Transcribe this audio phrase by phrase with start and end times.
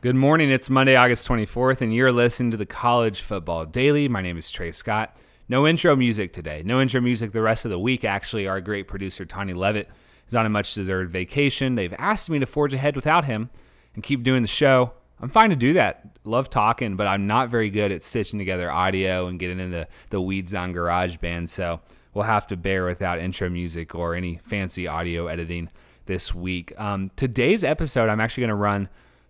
[0.00, 0.48] Good morning.
[0.48, 4.06] It's Monday, August 24th, and you're listening to the College Football Daily.
[4.06, 5.16] My name is Trey Scott.
[5.48, 6.62] No intro music today.
[6.64, 8.04] No intro music the rest of the week.
[8.04, 9.88] Actually, our great producer, Tony Levitt,
[10.28, 11.74] is on a much deserved vacation.
[11.74, 13.50] They've asked me to forge ahead without him
[13.96, 14.92] and keep doing the show.
[15.20, 16.06] I'm fine to do that.
[16.22, 20.20] Love talking, but I'm not very good at stitching together audio and getting into the
[20.20, 21.48] weeds on GarageBand.
[21.48, 21.80] So
[22.14, 25.70] we'll have to bear without intro music or any fancy audio editing
[26.06, 26.72] this week.
[26.78, 28.88] Um, today's episode, I'm actually going to run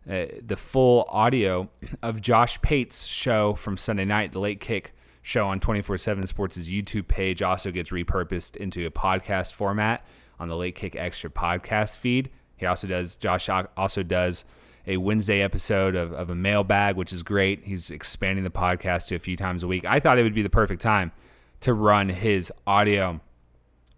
[0.08, 1.68] uh, the full audio
[2.02, 6.68] of Josh Pate's show from Sunday night, the Late Kick show on 24 7 Sports'
[6.68, 10.04] YouTube page, also gets repurposed into a podcast format
[10.40, 12.30] on the Late Kick Extra podcast feed.
[12.56, 14.44] He also does, Josh also does
[14.86, 17.64] a Wednesday episode of, of a mailbag, which is great.
[17.64, 19.84] He's expanding the podcast to a few times a week.
[19.84, 21.12] I thought it would be the perfect time
[21.60, 23.20] to run his audio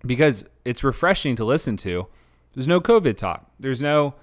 [0.05, 2.07] because it's refreshing to listen to.
[2.55, 3.49] There's no COVID talk.
[3.61, 4.15] There's no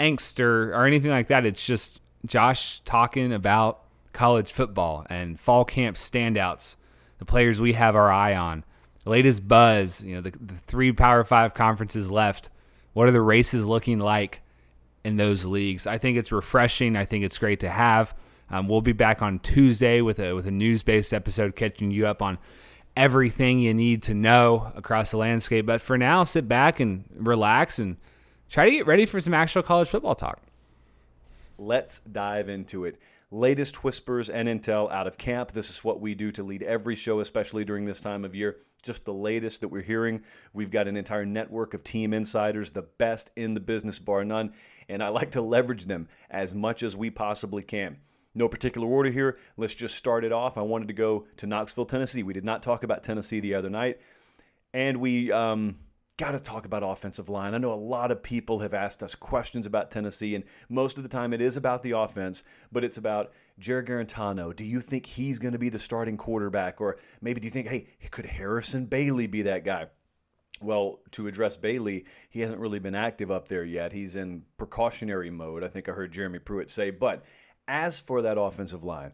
[0.00, 1.46] angst or, or anything like that.
[1.46, 3.82] It's just Josh talking about
[4.12, 6.76] college football and fall camp standouts,
[7.18, 8.64] the players we have our eye on,
[9.04, 12.50] latest buzz, you know, the, the three Power Five conferences left.
[12.92, 14.42] What are the races looking like
[15.04, 15.86] in those leagues?
[15.86, 16.96] I think it's refreshing.
[16.96, 18.14] I think it's great to have.
[18.50, 22.06] Um, we'll be back on Tuesday with a with a news based episode, catching you
[22.06, 22.38] up on
[22.96, 25.66] everything you need to know across the landscape.
[25.66, 27.96] But for now, sit back and relax and
[28.50, 30.40] try to get ready for some actual college football talk.
[31.56, 32.98] Let's dive into it.
[33.30, 35.52] Latest whispers and intel out of camp.
[35.52, 38.56] This is what we do to lead every show, especially during this time of year.
[38.82, 40.24] Just the latest that we're hearing.
[40.52, 44.52] We've got an entire network of team insiders, the best in the business, bar none.
[44.88, 47.98] And I like to leverage them as much as we possibly can.
[48.34, 49.38] No particular order here.
[49.56, 50.56] Let's just start it off.
[50.56, 52.22] I wanted to go to Knoxville, Tennessee.
[52.22, 54.00] We did not talk about Tennessee the other night.
[54.72, 55.30] And we.
[55.30, 55.76] Um,
[56.20, 57.54] got to talk about offensive line.
[57.54, 61.02] I know a lot of people have asked us questions about Tennessee, and most of
[61.02, 64.54] the time it is about the offense, but it's about Jarrett Guarantano.
[64.54, 66.78] Do you think he's going to be the starting quarterback?
[66.78, 69.86] Or maybe do you think, hey, could Harrison Bailey be that guy?
[70.60, 73.92] Well, to address Bailey, he hasn't really been active up there yet.
[73.92, 76.90] He's in precautionary mode, I think I heard Jeremy Pruitt say.
[76.90, 77.24] But
[77.66, 79.12] as for that offensive line,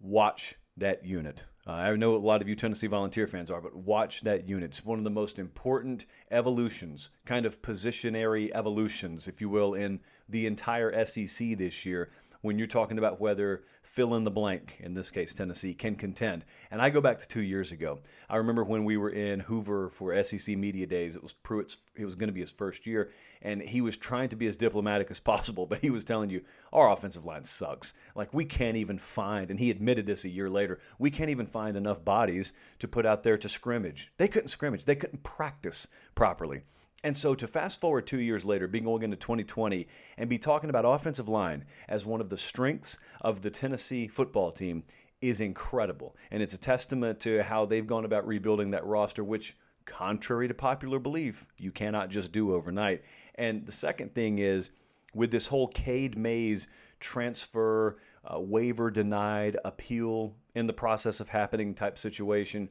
[0.00, 1.44] watch that unit.
[1.66, 4.70] Uh, I know a lot of you Tennessee Volunteer fans are, but watch that unit.
[4.70, 9.98] It's one of the most important evolutions, kind of positionary evolutions, if you will, in
[10.28, 12.10] the entire SEC this year
[12.40, 16.44] when you're talking about whether fill in the blank, in this case Tennessee, can contend.
[16.70, 18.00] And I go back to two years ago.
[18.28, 21.16] I remember when we were in Hoover for SEC Media Days.
[21.16, 21.78] It was Pruitt's.
[21.94, 23.10] It was going to be his first year,
[23.42, 25.66] and he was trying to be as diplomatic as possible.
[25.76, 26.42] But he was telling you
[26.72, 27.94] our offensive line sucks.
[28.14, 30.78] Like we can't even find, and he admitted this a year later.
[30.98, 34.12] We can't even find enough bodies to put out there to scrimmage.
[34.16, 34.84] They couldn't scrimmage.
[34.84, 36.62] They couldn't practice properly.
[37.06, 39.86] And so to fast forward two years later, being going into 2020,
[40.18, 44.50] and be talking about offensive line as one of the strengths of the Tennessee football
[44.50, 44.82] team
[45.20, 46.16] is incredible.
[46.32, 50.54] And it's a testament to how they've gone about rebuilding that roster, which, contrary to
[50.54, 53.04] popular belief, you cannot just do overnight.
[53.36, 54.72] And the second thing is
[55.14, 56.66] with this whole Cade Mays
[56.98, 62.68] transfer, uh, waiver denied, appeal in the process of happening type situation.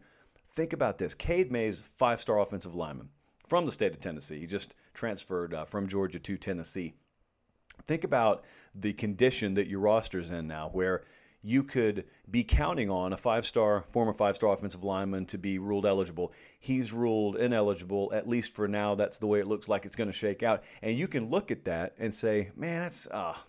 [0.51, 3.07] Think about this Cade Mays, five star offensive lineman
[3.47, 4.39] from the state of Tennessee.
[4.39, 6.93] He just transferred uh, from Georgia to Tennessee.
[7.85, 11.03] Think about the condition that your roster's in now, where
[11.41, 15.59] you could be counting on a five star, former five star offensive lineman to be
[15.59, 16.33] ruled eligible.
[16.59, 18.95] He's ruled ineligible, at least for now.
[18.95, 20.63] That's the way it looks like it's going to shake out.
[20.81, 23.43] And you can look at that and say, man, that's, ah, uh,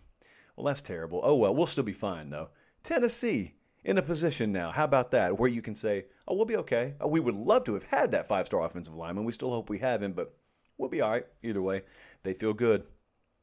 [0.56, 1.20] well, that's terrible.
[1.22, 2.50] Oh, well, we'll still be fine, though.
[2.82, 3.54] Tennessee,
[3.86, 4.72] in a position now.
[4.72, 5.38] How about that?
[5.38, 6.94] Where you can say, oh, we'll be okay.
[7.00, 9.24] Oh, we would love to have had that five star offensive lineman.
[9.24, 10.34] We still hope we have him, but
[10.76, 11.26] we'll be all right.
[11.42, 11.82] Either way,
[12.24, 12.84] they feel good.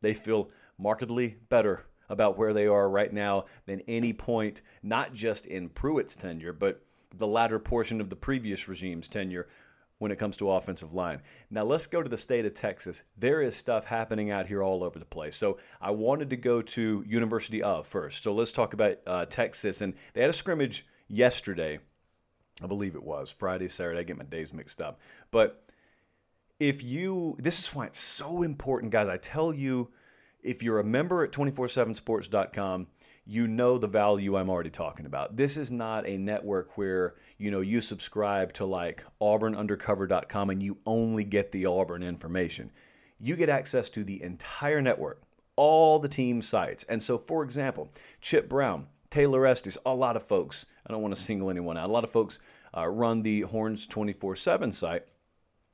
[0.02, 5.46] They feel markedly better about where they are right now than any point, not just
[5.46, 6.84] in Pruitt's tenure, but
[7.18, 9.48] the latter portion of the previous regime's tenure
[10.04, 11.22] when it comes to offensive line.
[11.50, 13.04] Now let's go to the state of Texas.
[13.18, 15.38] There is stuff happening out here all over the place.
[15.38, 18.22] So I wanted to go to University of first.
[18.22, 21.80] So let's talk about uh, Texas, and they had a scrimmage yesterday.
[22.62, 24.02] I believe it was Friday, Saturday.
[24.02, 25.00] I get my days mixed up,
[25.32, 25.64] but
[26.60, 29.08] if you, this is why it's so important, guys.
[29.08, 29.90] I tell you,
[30.44, 32.88] if you're a member at 247sports.com
[33.26, 35.36] you know the value I'm already talking about.
[35.36, 40.78] This is not a network where, you know, you subscribe to like auburnundercover.com and you
[40.86, 42.72] only get the Auburn information.
[43.20, 45.22] You get access to the entire network,
[45.56, 46.84] all the team sites.
[46.84, 47.90] And so, for example,
[48.20, 51.90] Chip Brown, Taylor Estes, a lot of folks, I don't want to single anyone out,
[51.90, 52.40] a lot of folks
[52.76, 55.06] uh, run the Horns 24 7 site.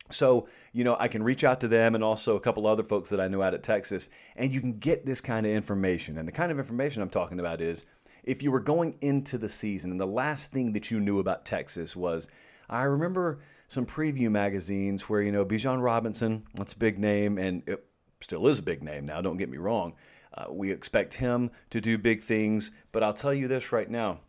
[0.09, 3.09] So, you know, I can reach out to them and also a couple other folks
[3.09, 6.17] that I know out at Texas, and you can get this kind of information.
[6.17, 7.85] And the kind of information I'm talking about is
[8.23, 11.45] if you were going into the season and the last thing that you knew about
[11.45, 12.27] Texas was,
[12.69, 17.63] I remember some preview magazines where, you know, Bijan Robinson, that's a big name, and
[17.67, 17.85] it
[18.21, 19.93] still is a big name now, don't get me wrong.
[20.33, 24.19] Uh, we expect him to do big things, but I'll tell you this right now.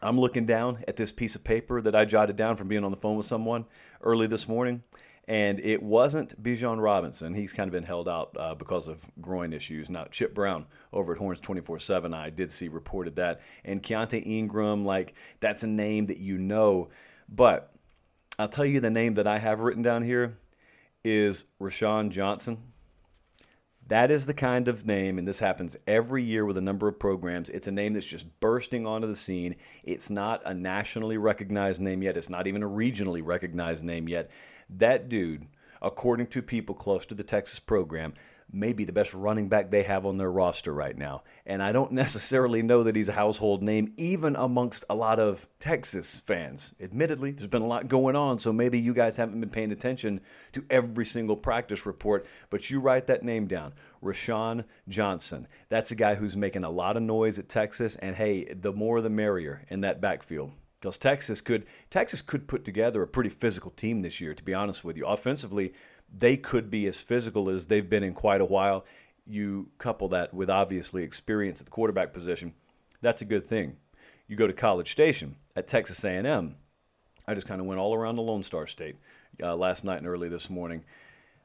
[0.00, 2.90] I'm looking down at this piece of paper that I jotted down from being on
[2.90, 3.64] the phone with someone
[4.02, 4.82] early this morning,
[5.26, 7.34] and it wasn't Bijan Robinson.
[7.34, 9.90] He's kind of been held out uh, because of groin issues.
[9.90, 13.40] Now, Chip Brown over at Horns 24 7, I did see reported that.
[13.64, 16.90] And Keaontay Ingram, like, that's a name that you know.
[17.28, 17.72] But
[18.38, 20.38] I'll tell you the name that I have written down here
[21.04, 22.58] is Roschon Johnson.
[23.88, 26.98] That is the kind of name, and this happens every year with a number of
[26.98, 27.48] programs.
[27.48, 29.56] It's a name that's just bursting onto the scene.
[29.82, 34.30] It's not a nationally recognized name yet, it's not even a regionally recognized name yet.
[34.68, 35.46] That dude,
[35.80, 38.12] according to people close to the Texas program,
[38.50, 41.22] may be the best running back they have on their roster right now.
[41.46, 45.46] And I don't necessarily know that he's a household name, even amongst a lot of
[45.60, 46.74] Texas fans.
[46.80, 50.20] Admittedly, there's been a lot going on, so maybe you guys haven't been paying attention
[50.52, 53.72] to every single practice report, but you write that name down
[54.02, 55.46] Roschon Johnson.
[55.68, 59.00] That's a guy who's making a lot of noise at Texas, and hey, the more
[59.00, 63.70] the merrier in that backfield because Texas could Texas could put together a pretty physical
[63.70, 64.34] team this year.
[64.34, 65.72] To be honest with you, offensively,
[66.16, 68.84] they could be as physical as they've been in quite a while.
[69.26, 72.54] You couple that with obviously experience at the quarterback position,
[73.02, 73.76] that's a good thing.
[74.26, 76.56] You go to College Station at Texas A&M.
[77.26, 78.96] I just kind of went all around the Lone Star State
[79.42, 80.84] uh, last night and early this morning.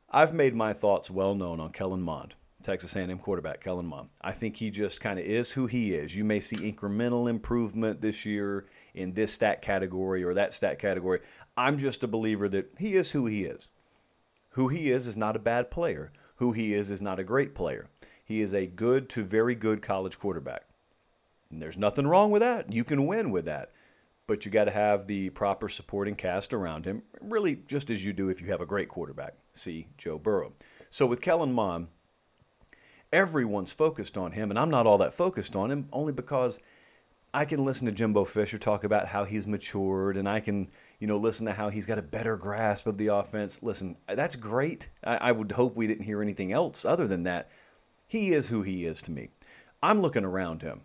[0.10, 4.10] I've made my thoughts well known on Kellen Mond, Texas A&M quarterback Kellen Mond.
[4.22, 6.16] I think he just kind of is who he is.
[6.16, 11.20] You may see incremental improvement this year in this stat category or that stat category.
[11.58, 13.70] I'm just a believer that he is who he is.
[14.54, 16.12] Who he is is not a bad player.
[16.36, 17.88] Who he is is not a great player.
[18.24, 20.64] He is a good to very good college quarterback.
[21.52, 22.72] And there's nothing wrong with that.
[22.72, 23.72] You can win with that.
[24.26, 28.14] But you got to have the proper supporting cast around him, really just as you
[28.14, 29.34] do if you have a great quarterback.
[29.54, 30.54] See Joe Burrow.
[30.90, 31.88] So with Kellen Mond,
[33.12, 36.60] everyone's focused on him, and I'm not all that focused on him only because
[37.34, 41.08] I can listen to Jimbo Fisher talk about how he's matured, and I can you
[41.08, 43.62] know, listen to how he's got a better grasp of the offense.
[43.62, 44.90] Listen, that's great.
[45.04, 47.50] I, I would hope we didn't hear anything else other than that.
[48.08, 49.30] He is who he is to me.
[49.82, 50.82] I'm looking around him.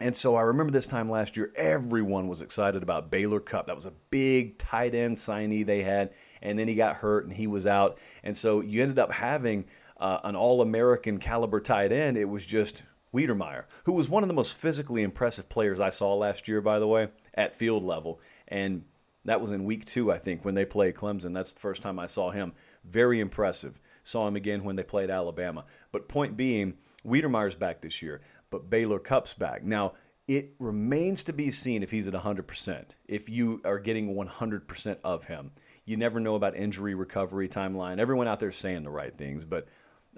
[0.00, 3.66] And so I remember this time last year, everyone was excited about Baylor Cupp.
[3.66, 6.12] That was a big tight end signee they had.
[6.42, 7.98] And then he got hurt and he was out.
[8.22, 9.64] And so you ended up having
[9.98, 12.18] uh, an All American caliber tight end.
[12.18, 12.82] It was just
[13.14, 16.78] Wydermyer, who was one of the most physically impressive players I saw last year, by
[16.78, 18.20] the way, at field level.
[18.48, 18.84] And
[19.26, 21.34] that was in week two, I think, when they played Clemson.
[21.34, 22.52] That's the first time I saw him.
[22.84, 23.80] Very impressive.
[24.02, 25.64] Saw him again when they played Alabama.
[25.92, 26.74] But point being,
[27.04, 29.62] Wydermyer's back this year, but Baylor Cupp's back.
[29.62, 29.94] Now,
[30.28, 35.24] it remains to be seen if he's at 100%, if you are getting 100% of
[35.24, 35.52] him.
[35.84, 37.98] You never know about injury recovery timeline.
[37.98, 39.68] Everyone out there saying the right things, but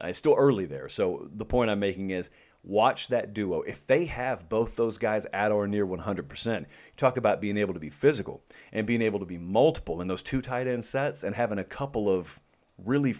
[0.02, 0.88] uh, it's still early there.
[0.88, 2.30] So the point I'm making is
[2.68, 3.62] Watch that duo.
[3.62, 6.66] If they have both those guys at or near 100%, you
[6.98, 8.42] talk about being able to be physical
[8.74, 11.64] and being able to be multiple in those two tight end sets and having a
[11.64, 12.38] couple of
[12.84, 13.14] really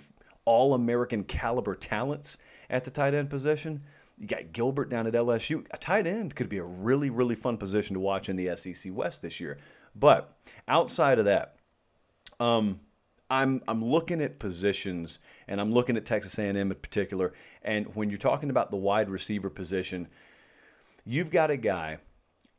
[0.44, 2.36] all American caliber talents
[2.68, 3.82] at the tight end position.
[4.18, 5.64] You got Gilbert down at LSU.
[5.70, 8.94] A tight end could be a really, really fun position to watch in the SEC
[8.94, 9.56] West this year.
[9.96, 10.36] But
[10.68, 11.56] outside of that,
[12.38, 12.80] um,
[13.30, 17.32] I'm I'm looking at positions and I'm looking at Texas A&M in particular.
[17.62, 20.08] And when you're talking about the wide receiver position,
[21.04, 21.98] you've got a guy.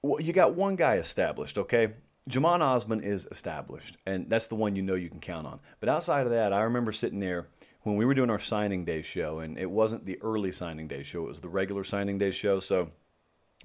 [0.01, 1.93] Well, you got one guy established, okay?
[2.29, 5.59] Jhamon Ausbon is established, and that's the one you know you can count on.
[5.79, 7.47] But outside of that, I remember sitting there
[7.81, 11.01] when we were doing our signing day show, and it wasn't the early signing day
[11.01, 12.59] show; it was the regular signing day show.
[12.59, 12.91] So,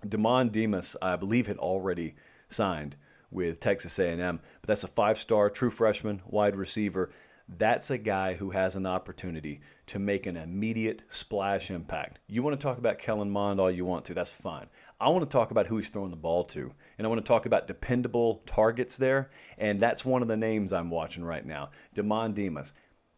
[0.07, 2.15] Demond Demas, I believe, had already
[2.49, 2.97] signed
[3.35, 7.11] with Texas A&M, but that's a five-star true freshman wide receiver.
[7.47, 12.21] That's a guy who has an opportunity to make an immediate splash impact.
[12.27, 14.67] You want to talk about Kellen Mond all you want to, that's fine.
[14.99, 17.29] I want to talk about who he's throwing the ball to, and I want to
[17.29, 21.71] talk about dependable targets there, and that's one of the names I'm watching right now,
[21.95, 22.73] Demond Demas.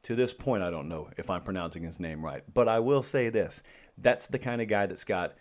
[0.04, 3.02] To this point, I don't know if I'm pronouncing his name right, but I will
[3.02, 3.62] say this:
[3.99, 5.35] that's the kind of guy that's got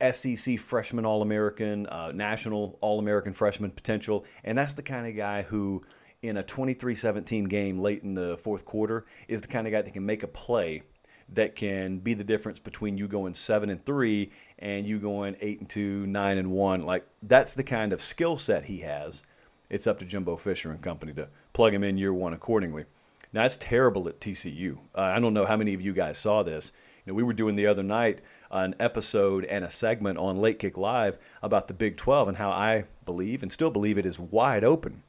[0.00, 4.24] SEC freshman All American, uh, national All American freshman potential.
[4.44, 5.82] And that's the kind of guy who,
[6.22, 9.82] in a 23 17 game late in the fourth quarter, is the kind of guy
[9.82, 10.82] that can make a play
[11.30, 15.60] that can be the difference between you going 7 and 3 and you going 8
[15.60, 16.82] and 2, 9 and 1.
[16.82, 19.24] Like, that's the kind of skill set he has.
[19.68, 22.84] it's up to Jimbo Fisher and company to plug him in year one accordingly.
[23.32, 24.78] Now, that's terrible at TCU.
[24.94, 26.72] Uh, I don't know how many of you guys saw this.
[27.06, 28.20] Know, we were doing the other night
[28.50, 32.50] an episode and a segment on Late Kick Live about the Big 12 and how
[32.50, 35.02] I believe and still believe it is wide open.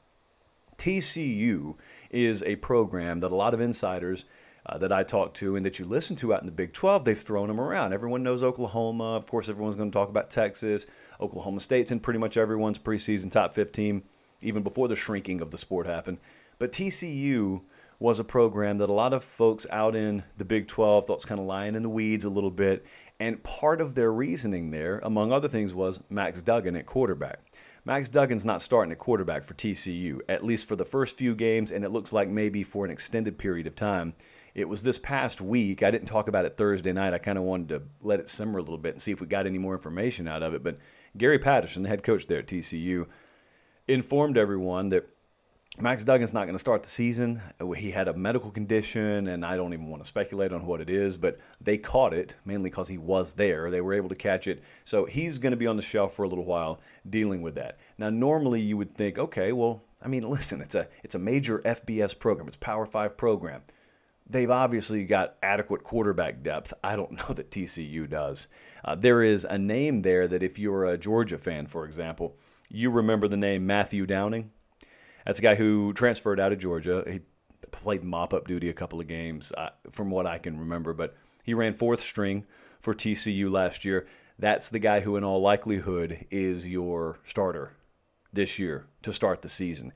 [0.77, 1.75] TCU
[2.11, 4.25] is a program that a lot of insiders
[4.67, 7.05] uh, that I talk to and that you listen to out in the Big 12,
[7.05, 7.93] they've thrown them around.
[7.93, 9.15] Everyone knows Oklahoma.
[9.15, 10.85] Of course, everyone's going to talk about Texas.
[11.19, 14.03] Oklahoma State's in pretty much everyone's preseason top 15,
[14.41, 16.19] even before the shrinking of the sport happened.
[16.59, 17.61] But TCU
[17.99, 21.25] was a program that a lot of folks out in the Big 12 thought was
[21.25, 22.85] kind of lying in the weeds a little bit.
[23.19, 27.39] And part of their reasoning there, among other things, was Max Duggan at quarterback.
[27.85, 31.71] Max Duggan's not starting at quarterback for TCU, at least for the first few games,
[31.71, 34.13] and it looks like maybe for an extended period of time.
[34.53, 35.81] It was this past week.
[35.83, 37.13] I didn't talk about it Thursday night.
[37.13, 39.27] I kind of wanted to let it simmer a little bit and see if we
[39.27, 40.63] got any more information out of it.
[40.63, 40.79] But
[41.15, 43.07] Gary Patterson, the head coach there at TCU,
[43.87, 45.07] informed everyone that
[45.79, 47.39] Max Duggan's not going to start the season.
[47.75, 50.89] He had a medical condition, and I don't even want to speculate on what it
[50.89, 53.69] is, but they caught it mainly because he was there.
[53.69, 54.63] They were able to catch it.
[54.85, 57.77] So he's going to be on the shelf for a little while dealing with that.
[57.99, 61.59] Now, normally you would think, okay, well, I mean, listen, it's a it's a major
[61.59, 62.47] FBS program.
[62.47, 63.61] It's Power 5 program.
[64.27, 66.73] They've obviously got adequate quarterback depth.
[66.83, 68.47] I don't know that TCU does.
[68.83, 72.35] Uh, there is a name there that if you're a Georgia fan, for example,
[72.67, 74.49] you remember the name Matthew Downing
[75.27, 77.03] that's a guy who transferred out of Georgia.
[77.05, 77.19] He
[77.71, 81.17] played mop up duty a couple of games, uh, from what I can remember, but
[81.43, 82.45] he ran fourth string
[82.79, 84.07] for TCU last year.
[84.39, 87.73] That's the guy who, in all likelihood, is your starter
[88.31, 89.91] this year to start the season.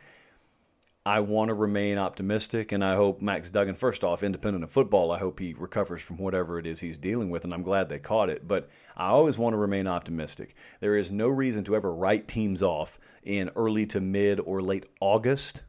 [1.05, 5.12] I want to remain optimistic, and I hope Max Duggan, first off, independent of football,
[5.12, 7.98] I hope he recovers from whatever it is he's dealing with, and I'm glad they
[7.98, 8.48] caught it.
[8.48, 10.53] But I always want to remain optimistic.
[10.79, 14.86] There is no reason to ever write teams off in early to mid or late
[15.00, 15.63] August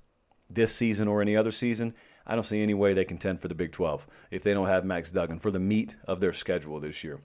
[0.50, 1.94] this season or any other season.
[2.26, 4.84] I don't see any way they contend for the Big 12 if they don't have
[4.84, 7.20] Max Duggan for the meat of their schedule this year.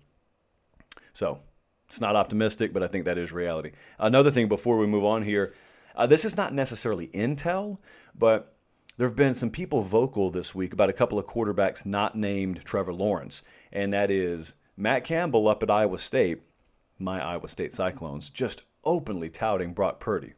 [1.12, 1.42] So
[1.90, 3.72] it's not optimistic, but I think that is reality.
[4.00, 5.54] Another thing before we move on here
[5.98, 7.80] uh, this is not necessarily intel,
[8.18, 8.56] but
[8.98, 12.63] there have been some people vocal this week about a couple of quarterbacks not named
[12.63, 16.44] Trevor Lawrence, and that is Matt Campbell up at Iowa State,
[17.00, 20.34] my Iowa State Cyclones, just openly touting Brock Purdy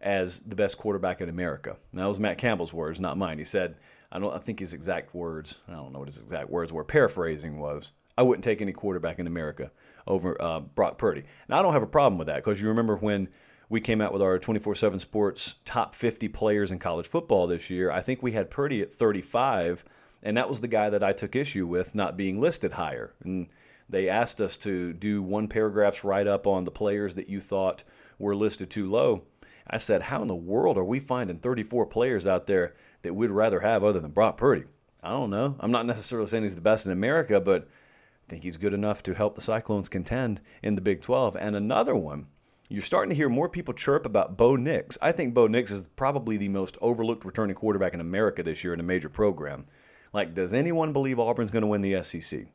[0.00, 1.76] as the best quarterback in America.
[1.92, 3.38] And that was Matt Campbell's words, not mine.
[3.38, 3.76] He said,
[4.10, 6.84] I don't I think his exact words, I don't know what his exact words were,
[6.84, 9.70] paraphrasing was, I wouldn't take any quarterback in America
[10.06, 11.24] over uh, Brock Purdy.
[11.48, 13.28] Now, I don't have a problem with that because you remember when
[13.68, 17.68] we came out with our 24 7 sports top 50 players in college football this
[17.70, 17.90] year.
[17.90, 19.84] I think we had Purdy at 35,
[20.22, 23.12] and that was the guy that I took issue with not being listed higher.
[23.24, 23.48] And
[23.88, 27.84] they asked us to do one paragraph's write up on the players that you thought
[28.18, 29.22] were listed too low.
[29.68, 33.30] I said, How in the world are we finding 34 players out there that we'd
[33.30, 34.64] rather have other than Brock Purdy?
[35.02, 35.56] I don't know.
[35.60, 39.02] I'm not necessarily saying he's the best in America, but I think he's good enough
[39.04, 41.36] to help the Cyclones contend in the Big 12.
[41.36, 42.26] And another one
[42.68, 44.98] you're starting to hear more people chirp about Bo Nix.
[45.00, 48.74] I think Bo Nix is probably the most overlooked returning quarterback in America this year
[48.74, 49.66] in a major program.
[50.12, 52.46] Like, does anyone believe Auburn's going to win the SEC?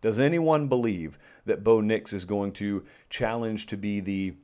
[0.00, 4.34] Does anyone believe that Bo Nix is going to challenge to be the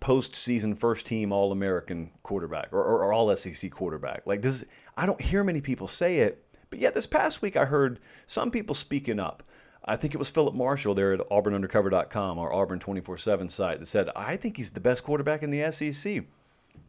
[0.00, 4.26] postseason first team All American quarterback or, or, or All SEC quarterback?
[4.26, 4.64] Like, does
[4.96, 8.50] I don't hear many people say it, but yet this past week I heard some
[8.50, 9.42] people speaking up.
[9.84, 13.86] I think it was Philip Marshall there at auburnundercover.com, our Auburn 24 7 site, that
[13.86, 16.24] said, I think he's the best quarterback in the SEC.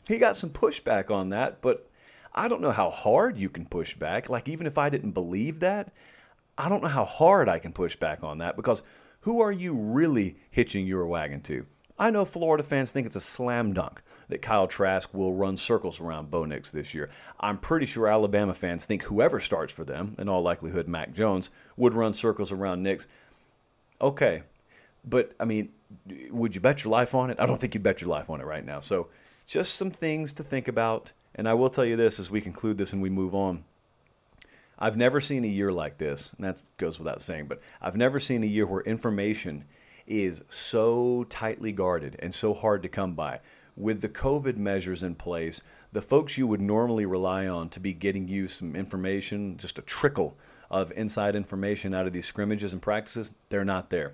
[0.08, 1.90] He got some pushback on that, but
[2.34, 4.30] I don't know how hard you can push back.
[4.30, 5.92] Like, even if I didn't believe that,
[6.58, 8.84] I don't know how hard I can push back on that because
[9.22, 11.66] who are you really hitching your wagon to?
[11.98, 16.02] I know Florida fans think it's a slam dunk that Kyle Trask will run circles
[16.02, 17.10] around Bo Nix this year.
[17.40, 21.52] I'm pretty sure Alabama fans think whoever starts for them, in all likelihood Mac Jones,
[21.78, 23.08] would run circles around Nix.
[24.02, 24.44] Okay,
[25.06, 25.70] but I mean,
[26.32, 27.40] would you bet your life on it?
[27.40, 28.82] I don't think you'd bet your life on it right now.
[28.82, 29.08] So,
[29.46, 31.12] just some things to think about.
[31.36, 33.64] And I will tell you this as we conclude this and we move on.
[34.80, 38.20] I've never seen a year like this, and that goes without saying, but I've never
[38.20, 39.66] seen a year where information
[40.08, 43.40] is so tightly guarded and so hard to come by
[43.76, 47.94] with the COVID measures in place, the folks you would normally rely on to be
[47.94, 50.38] getting you some information, just a trickle
[50.70, 54.14] of inside information out of these scrimmages and practices, they're not there.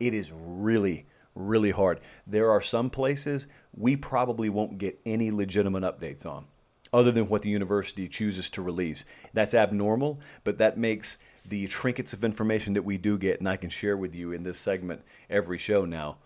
[0.00, 2.00] It is really, really hard.
[2.26, 6.44] There are some places we probably won't get any legitimate updates on
[6.92, 9.04] other than what the university chooses to release.
[9.34, 13.56] That's abnormal, but that makes the trinkets of information that we do get and I
[13.56, 16.16] can share with you in this segment every show now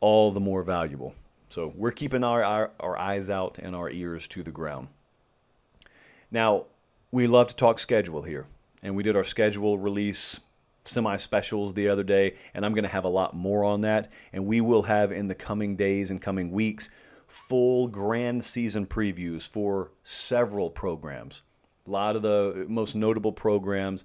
[0.00, 1.14] all the more valuable.
[1.48, 4.88] So we're keeping our, our, our eyes out and our ears to the ground.
[6.30, 6.64] Now,
[7.10, 8.46] we love to talk schedule here,
[8.82, 10.40] and we did our schedule release
[10.84, 14.10] semi specials the other day, and I'm going to have a lot more on that.
[14.32, 16.90] And we will have in the coming days and coming weeks
[17.28, 21.42] full grand season previews for several programs,
[21.86, 24.04] a lot of the most notable programs.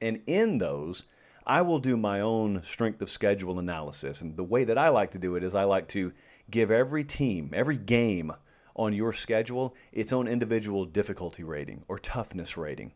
[0.00, 1.04] And in those,
[1.46, 4.20] I will do my own strength of schedule analysis.
[4.20, 6.12] And the way that I like to do it is I like to
[6.50, 8.32] give every team, every game
[8.74, 12.92] on your schedule its own individual difficulty rating or toughness rating.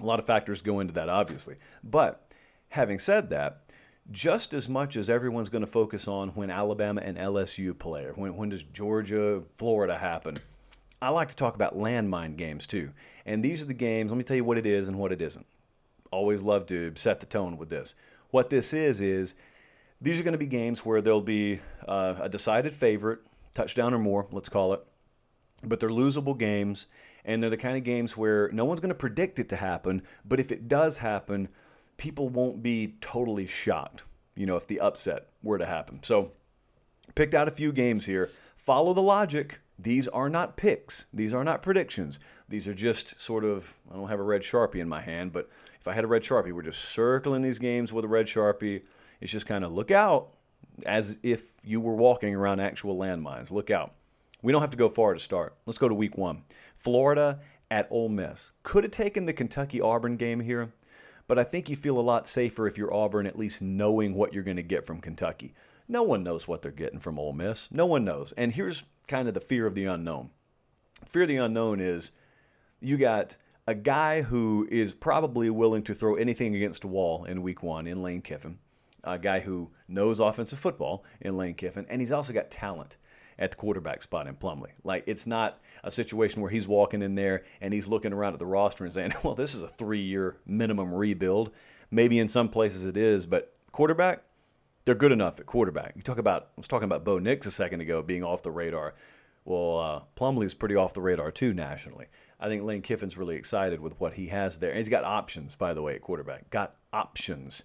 [0.00, 1.56] A lot of factors go into that, obviously.
[1.82, 2.32] But
[2.68, 3.60] having said that,
[4.10, 8.12] just as much as everyone's going to focus on when Alabama and LSU play, or
[8.12, 10.36] when, when does Georgia, Florida happen,
[11.00, 12.90] I like to talk about landmine games too.
[13.26, 15.20] And these are the games, let me tell you what it is and what it
[15.20, 15.46] isn't.
[16.14, 17.96] Always love to set the tone with this.
[18.30, 19.34] What this is, is
[20.00, 23.18] these are going to be games where there'll be uh, a decided favorite,
[23.52, 24.80] touchdown or more, let's call it,
[25.64, 26.86] but they're losable games,
[27.24, 30.02] and they're the kind of games where no one's going to predict it to happen,
[30.24, 31.48] but if it does happen,
[31.96, 34.04] people won't be totally shocked,
[34.36, 35.98] you know, if the upset were to happen.
[36.04, 36.30] So,
[37.16, 38.30] picked out a few games here.
[38.56, 39.58] Follow the logic.
[39.84, 41.06] These are not picks.
[41.12, 42.18] These are not predictions.
[42.48, 45.50] These are just sort of, I don't have a red Sharpie in my hand, but
[45.78, 48.82] if I had a red Sharpie, we're just circling these games with a red Sharpie.
[49.20, 50.30] It's just kind of look out
[50.86, 53.50] as if you were walking around actual landmines.
[53.50, 53.92] Look out.
[54.42, 55.54] We don't have to go far to start.
[55.66, 56.42] Let's go to week one.
[56.76, 58.52] Florida at Ole Miss.
[58.62, 60.72] Could have taken the Kentucky Auburn game here,
[61.26, 64.32] but I think you feel a lot safer if you're Auburn at least knowing what
[64.32, 65.54] you're going to get from Kentucky.
[65.88, 67.70] No one knows what they're getting from Ole Miss.
[67.70, 68.32] No one knows.
[68.36, 70.30] And here's kind of the fear of the unknown.
[71.06, 72.12] Fear of the unknown is
[72.80, 73.36] you got
[73.66, 77.86] a guy who is probably willing to throw anything against a wall in week one
[77.86, 78.58] in Lane Kiffin,
[79.02, 82.96] a guy who knows offensive football in Lane Kiffin, and he's also got talent
[83.38, 84.72] at the quarterback spot in Plumlee.
[84.84, 88.38] Like it's not a situation where he's walking in there and he's looking around at
[88.38, 91.50] the roster and saying, "Well, this is a three-year minimum rebuild."
[91.90, 94.22] Maybe in some places it is, but quarterback,
[94.84, 95.94] they're good enough at quarterback.
[95.96, 98.50] You talk about I was talking about Bo Nix a second ago being off the
[98.50, 98.94] radar.
[99.44, 102.06] Well, uh, Plumlee's pretty off the radar too nationally.
[102.40, 104.70] I think Lane Kiffin's really excited with what he has there.
[104.70, 106.48] And he's got options, by the way, at quarterback.
[106.50, 107.62] Got options.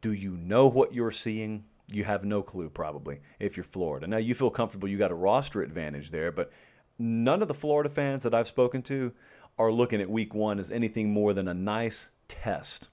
[0.00, 1.64] Do you know what you're seeing?
[1.92, 4.06] you have no clue probably if you're Florida.
[4.06, 6.50] Now you feel comfortable you got a roster advantage there, but
[6.98, 9.12] none of the Florida fans that I've spoken to
[9.58, 12.88] are looking at week 1 as anything more than a nice test.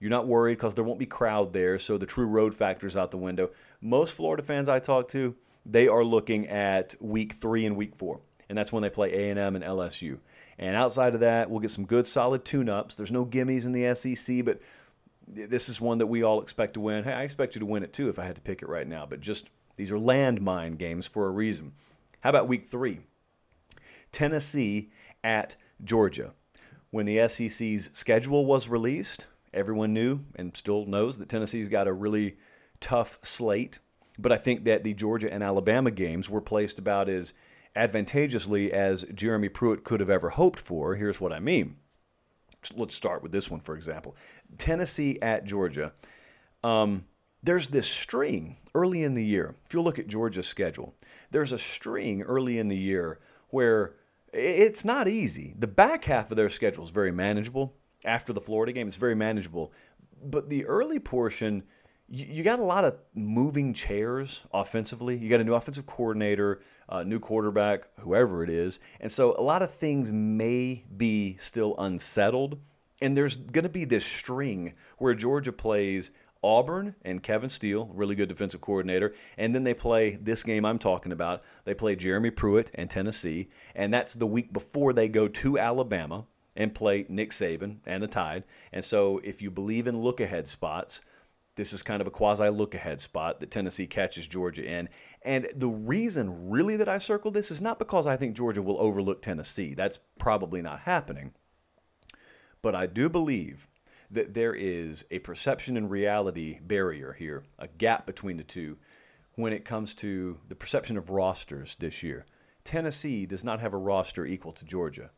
[0.00, 3.10] You're not worried because there won't be crowd there, so the true road factor's out
[3.10, 3.50] the window.
[3.80, 5.34] Most Florida fans I talk to,
[5.66, 9.56] they are looking at week 3 and week 4, and that's when they play A&M
[9.56, 10.18] and LSU.
[10.58, 12.94] And outside of that, we'll get some good solid tune-ups.
[12.94, 14.60] There's no gimmies in the SEC, but
[15.26, 17.04] this is one that we all expect to win.
[17.04, 18.86] Hey, I expect you to win it too if I had to pick it right
[18.86, 21.72] now, but just these are landmine games for a reason.
[22.20, 23.00] How about week three?
[24.10, 24.90] Tennessee
[25.22, 26.34] at Georgia.
[26.90, 31.92] When the SEC's schedule was released, everyone knew and still knows that Tennessee's got a
[31.92, 32.36] really
[32.80, 33.78] tough slate.
[34.18, 37.34] But I think that the Georgia and Alabama games were placed about as
[37.76, 40.94] advantageously as Jeremy Pruitt could have ever hoped for.
[40.94, 41.76] Here's what I mean
[42.74, 44.16] let's start with this one, for example
[44.58, 45.92] Tennessee at Georgia.
[46.64, 47.04] Um,
[47.42, 49.54] there's this string early in the year.
[49.64, 50.94] If you look at Georgia's schedule,
[51.30, 53.94] there's a string early in the year where
[54.32, 55.54] it's not easy.
[55.58, 57.74] The back half of their schedule is very manageable.
[58.04, 59.72] After the Florida game, it's very manageable.
[60.22, 61.64] But the early portion,
[62.08, 65.16] you, got a lot of moving chairs offensively.
[65.16, 68.80] You got a new offensive coordinator, a new quarterback, whoever it is.
[69.00, 72.58] And so a lot of things may be still unsettled.
[73.00, 76.10] And there's going to be this string where Georgia plays
[76.42, 79.14] Auburn and Kevin Steele, really good defensive coordinator.
[79.36, 81.42] And then they play this game I'm talking about.
[81.64, 83.50] They play Jeremy Pruitt and Tennessee.
[83.74, 86.26] And that's the week before they go to Alabama
[86.58, 88.42] and play Nick Saban and the Tide.
[88.72, 91.00] And so if you believe in look ahead spots,
[91.54, 94.88] this is kind of a quasi look ahead spot that Tennessee catches Georgia in.
[95.22, 98.80] And the reason really that I circle this is not because I think Georgia will
[98.80, 99.74] overlook Tennessee.
[99.74, 101.32] That's probably not happening.
[102.60, 103.68] But I do believe
[104.10, 108.78] that there is a perception and reality barrier here, a gap between the two
[109.36, 112.26] when it comes to the perception of rosters this year.
[112.64, 115.10] Tennessee does not have a roster equal to Georgia.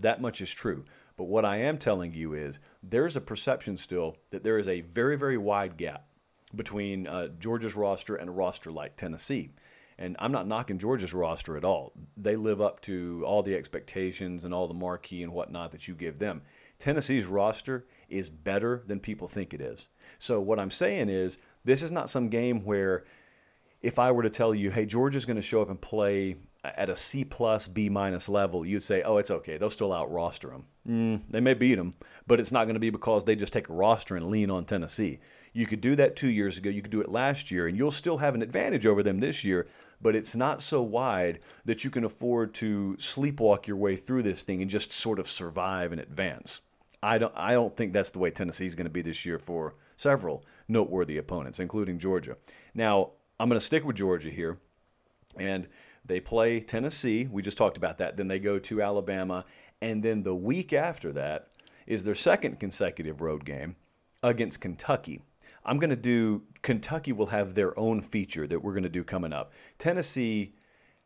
[0.00, 0.84] That much is true.
[1.16, 4.82] But what I am telling you is there's a perception still that there is a
[4.82, 6.06] very, very wide gap
[6.54, 9.50] between uh, Georgia's roster and a roster like Tennessee.
[9.98, 11.94] And I'm not knocking Georgia's roster at all.
[12.16, 15.94] They live up to all the expectations and all the marquee and whatnot that you
[15.94, 16.42] give them.
[16.78, 19.88] Tennessee's roster is better than people think it is.
[20.18, 23.04] So what I'm saying is this is not some game where
[23.80, 26.36] if I were to tell you, hey, Georgia's going to show up and play
[26.76, 29.56] at a C plus B minus level, you'd say, oh, it's okay.
[29.56, 30.64] They'll still out roster them.
[30.88, 31.94] Mm, they may beat them,
[32.26, 34.64] but it's not going to be because they just take a roster and lean on
[34.64, 35.18] Tennessee.
[35.52, 36.68] You could do that two years ago.
[36.68, 39.42] You could do it last year, and you'll still have an advantage over them this
[39.42, 39.66] year.
[40.02, 44.42] But it's not so wide that you can afford to sleepwalk your way through this
[44.42, 46.60] thing and just sort of survive and advance.
[47.02, 47.32] I don't.
[47.34, 51.16] I don't think that's the way Tennessee's going to be this year for several noteworthy
[51.16, 52.36] opponents, including Georgia.
[52.74, 54.58] Now, I'm going to stick with Georgia here,
[55.38, 55.66] and
[56.06, 57.28] they play Tennessee.
[57.30, 58.16] We just talked about that.
[58.16, 59.44] Then they go to Alabama.
[59.80, 61.48] And then the week after that
[61.86, 63.76] is their second consecutive road game
[64.22, 65.22] against Kentucky.
[65.64, 69.04] I'm going to do, Kentucky will have their own feature that we're going to do
[69.04, 69.52] coming up.
[69.78, 70.54] Tennessee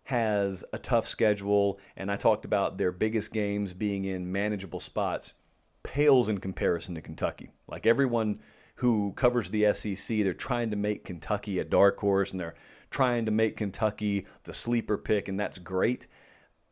[0.04, 5.34] has a tough schedule, and I talked about their biggest games being in manageable spots,
[5.82, 7.50] pales in comparison to Kentucky.
[7.68, 8.40] Like everyone
[8.76, 12.54] who covers the SEC, they're trying to make Kentucky a dark horse, and they're
[12.90, 16.07] trying to make Kentucky the sleeper pick, and that's great.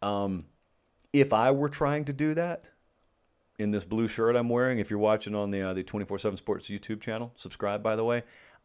[0.03, 0.47] Um,
[1.13, 2.71] if I were trying to do that
[3.59, 6.69] in this blue shirt I'm wearing, if you're watching on the uh, the 24/7 Sports
[6.69, 8.23] YouTube channel, subscribe by the way.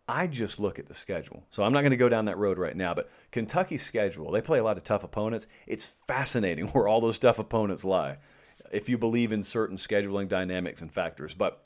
[0.08, 1.46] I just look at the schedule.
[1.50, 4.42] So I'm not going to go down that road right now, but Kentucky's schedule, they
[4.42, 5.48] play a lot of tough opponents.
[5.66, 8.18] It's fascinating where all those tough opponents lie
[8.72, 11.34] if you believe in certain scheduling dynamics and factors.
[11.34, 11.64] But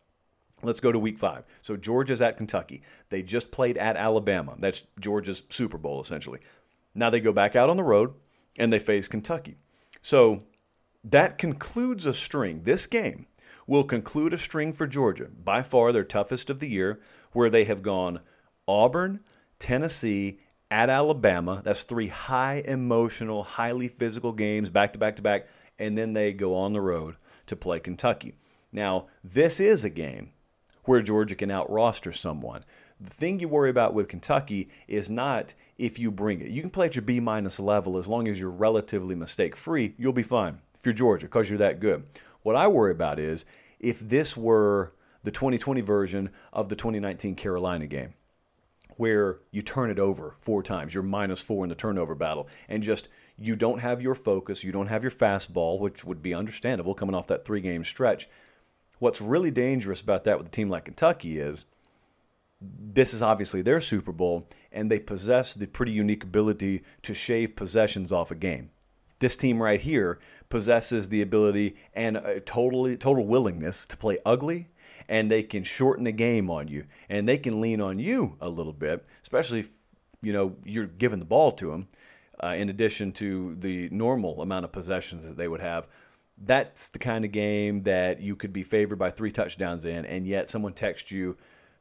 [0.63, 1.45] Let's go to week five.
[1.61, 2.81] So Georgia's at Kentucky.
[3.09, 4.55] They just played at Alabama.
[4.57, 6.39] That's Georgia's Super Bowl, essentially.
[6.95, 8.13] Now they go back out on the road
[8.57, 9.57] and they face Kentucky.
[10.01, 10.43] So
[11.03, 12.61] that concludes a string.
[12.63, 13.27] This game
[13.67, 16.99] will conclude a string for Georgia, by far their toughest of the year,
[17.33, 18.21] where they have gone
[18.67, 19.19] Auburn,
[19.59, 20.39] Tennessee,
[20.71, 21.61] at Alabama.
[21.63, 25.47] That's three high emotional, highly physical games back to back to back.
[25.79, 27.15] And then they go on the road
[27.45, 28.35] to play Kentucky.
[28.71, 30.31] Now, this is a game
[30.88, 32.63] where Georgia can out roster someone.
[33.00, 36.50] The thing you worry about with Kentucky is not if you bring it.
[36.50, 39.93] You can play at your B minus level as long as you're relatively mistake free,
[39.97, 42.04] you'll be fine if you're Georgia because you're that good.
[42.41, 43.45] What I worry about is
[43.80, 48.13] if this were the 2020 version of the 2019 Carolina game
[48.95, 52.82] where you turn it over four times, you're minus four in the turnover battle, and
[52.82, 56.95] just you don't have your focus, you don't have your fastball, which would be understandable
[56.95, 58.28] coming off that three game stretch.
[58.99, 61.65] What's really dangerous about that with a team like Kentucky is
[62.62, 67.55] this is obviously their Super Bowl, and they possess the pretty unique ability to shave
[67.55, 68.69] possessions off a game.
[69.19, 74.69] This team right here possesses the ability and a totally total willingness to play ugly,
[75.07, 78.49] and they can shorten a game on you, and they can lean on you a
[78.49, 79.69] little bit, especially if
[80.21, 81.88] you know you're giving the ball to them.
[82.43, 85.88] Uh, in addition to the normal amount of possessions that they would have,
[86.38, 90.28] that's the kind of game that you could be favored by three touchdowns in, and
[90.28, 91.38] yet someone texts you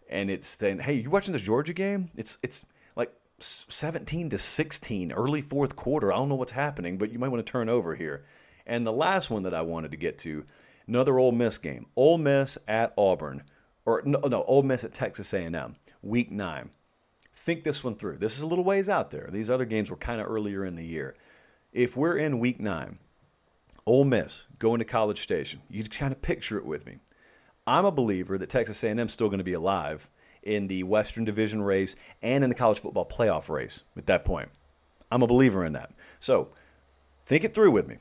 [0.08, 2.10] and it's saying, "Hey, you watching this Georgia game?
[2.16, 2.64] It's it's
[2.94, 6.12] like 17 to 16, early fourth quarter.
[6.12, 8.24] I don't know what's happening, but you might want to turn over here."
[8.66, 10.44] And the last one that I wanted to get to,
[10.86, 13.44] another Ole Miss game, Ole Miss at Auburn,
[13.84, 16.70] or no, no, Ole Miss at Texas A&M, Week Nine.
[17.34, 18.18] Think this one through.
[18.18, 19.28] This is a little ways out there.
[19.30, 21.14] These other games were kind of earlier in the year.
[21.72, 22.98] If we're in Week Nine
[23.86, 25.60] Ole Miss going to College Station.
[25.70, 26.98] You just kind of picture it with me.
[27.66, 30.10] I'm a believer that Texas A&M is still going to be alive
[30.42, 34.48] in the Western Division race and in the college football playoff race at that point.
[35.10, 35.90] I'm a believer in that.
[36.20, 36.48] So
[37.26, 37.96] think it through with me.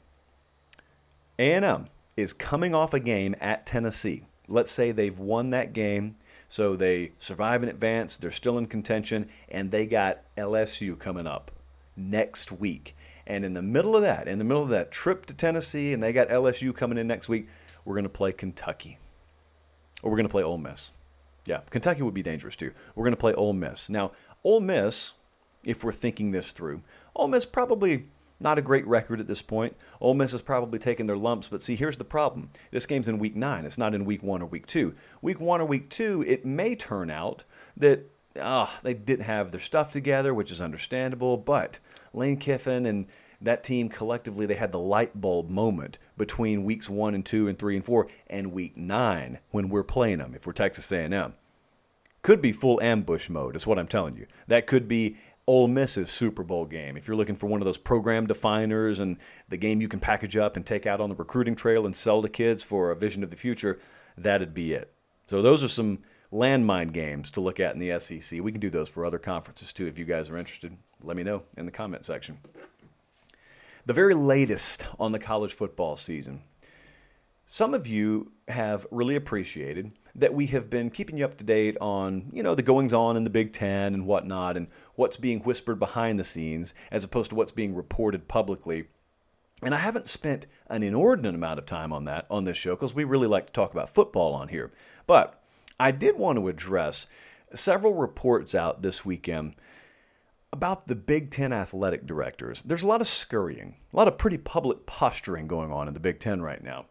[1.37, 4.25] A&M is coming off a game at Tennessee.
[4.47, 6.15] Let's say they've won that game,
[6.47, 11.51] so they survive in advance, they're still in contention, and they got LSU coming up
[11.97, 12.95] next week.
[13.27, 16.01] And in the middle of that, in the middle of that trip to Tennessee, and
[16.01, 17.47] they got LSU coming in next week,
[17.83, 18.99] we're going to play Kentucky.
[20.03, 20.91] Or we're going to play Ole Miss.
[21.45, 22.71] Yeah, Kentucky would be dangerous too.
[22.95, 23.89] We're going to play Ole Miss.
[23.89, 24.11] Now,
[24.43, 25.13] Ole Miss,
[25.63, 26.81] if we're thinking this through,
[27.15, 28.05] Ole Miss probably
[28.39, 29.75] not a great record at this point.
[30.01, 32.49] Ole Miss has probably taken their lumps, but see, here's the problem.
[32.71, 33.65] This game's in week nine.
[33.65, 34.93] It's not in week one or week two.
[35.21, 37.43] Week one or week two, it may turn out
[37.77, 38.09] that
[38.39, 41.79] ah, they didn't have their stuff together, which is understandable, but
[42.13, 43.07] Lane Kiffin and
[43.41, 47.59] that team collectively they had the light bulb moment between weeks one and two and
[47.59, 51.33] three and four and week nine when we're playing them if we're texas a&m
[52.21, 55.17] could be full ambush mode is what i'm telling you that could be
[55.47, 56.97] Ole Miss's Super Bowl game.
[56.97, 59.17] If you're looking for one of those program definers and
[59.47, 62.23] the game you can package up and take out on the recruiting trail and sell
[62.23, 63.79] to kids for a vision of the future,
[64.17, 64.91] that'd be it.
[65.27, 65.99] So those are some
[66.31, 68.41] landmine games to look at in the SEC.
[68.41, 70.75] We can do those for other conferences too if you guys are interested.
[71.03, 72.37] Let me know in the comment section.
[73.85, 76.41] The very latest on the college football season.
[77.45, 81.77] Some of you have really appreciated that we have been keeping you up to date
[81.79, 85.41] on, you know, the goings on in the Big Ten and whatnot, and what's being
[85.41, 88.87] whispered behind the scenes as opposed to what's being reported publicly.
[89.61, 92.95] And I haven't spent an inordinate amount of time on that on this show because
[92.95, 94.71] we really like to talk about football on here.
[95.05, 95.41] But
[95.79, 97.07] I did want to address
[97.53, 99.55] several reports out this weekend
[100.53, 102.63] about the Big Ten athletic directors.
[102.63, 105.99] There's a lot of scurrying, a lot of pretty public posturing going on in the
[105.99, 106.85] Big Ten right now.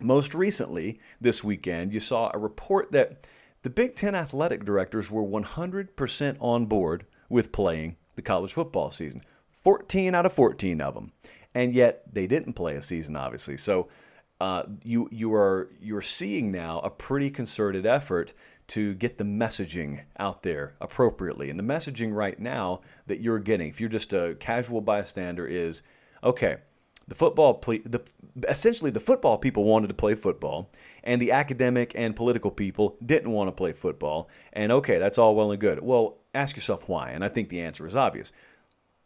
[0.00, 3.26] Most recently, this weekend, you saw a report that
[3.62, 9.22] the Big Ten athletic directors were 100% on board with playing the college football season.
[9.62, 11.12] 14 out of 14 of them.
[11.54, 13.56] And yet they didn't play a season, obviously.
[13.56, 13.88] So
[14.42, 18.34] uh, you, you are you're seeing now a pretty concerted effort
[18.66, 21.48] to get the messaging out there appropriately.
[21.48, 25.84] And the messaging right now that you're getting, if you're just a casual bystander, is
[26.24, 26.56] okay,
[27.06, 28.02] the football, ple- the,
[28.48, 30.72] essentially, the football people wanted to play football,
[31.04, 34.28] and the academic and political people didn't want to play football.
[34.54, 35.80] And okay, that's all well and good.
[35.80, 37.10] Well, ask yourself why.
[37.10, 38.32] And I think the answer is obvious.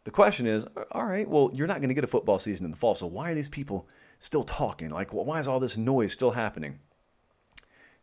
[0.03, 2.71] The question is, all right, well, you're not going to get a football season in
[2.71, 3.87] the fall, so why are these people
[4.19, 4.89] still talking?
[4.89, 6.79] Like, why is all this noise still happening?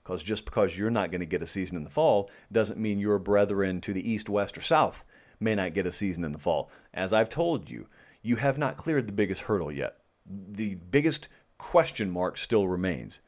[0.03, 2.99] Because just because you're not going to get a season in the fall doesn't mean
[2.99, 5.05] your brethren to the east, west, or south
[5.41, 6.71] may not get a season in the fall.
[6.93, 7.87] As I've told you,
[8.23, 9.99] you have not cleared the biggest hurdle yet.
[10.27, 13.21] The biggest question mark still remains.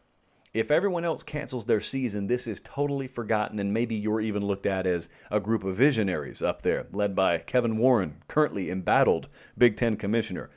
[0.55, 4.64] If everyone else cancels their season, this is totally forgotten, and maybe you're even looked
[4.64, 9.77] at as a group of visionaries up there, led by Kevin Warren, currently embattled Big
[9.77, 10.49] Ten commissioner.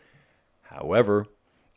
[0.61, 1.27] However,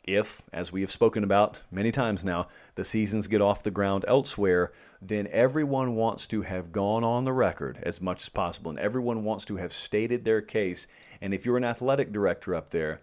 [0.03, 4.05] if, as we have spoken about many times now, the seasons get off the ground
[4.07, 8.79] elsewhere, then everyone wants to have gone on the record as much as possible, and
[8.79, 10.87] everyone wants to have stated their case
[11.23, 12.99] and if you're an athletic director up there,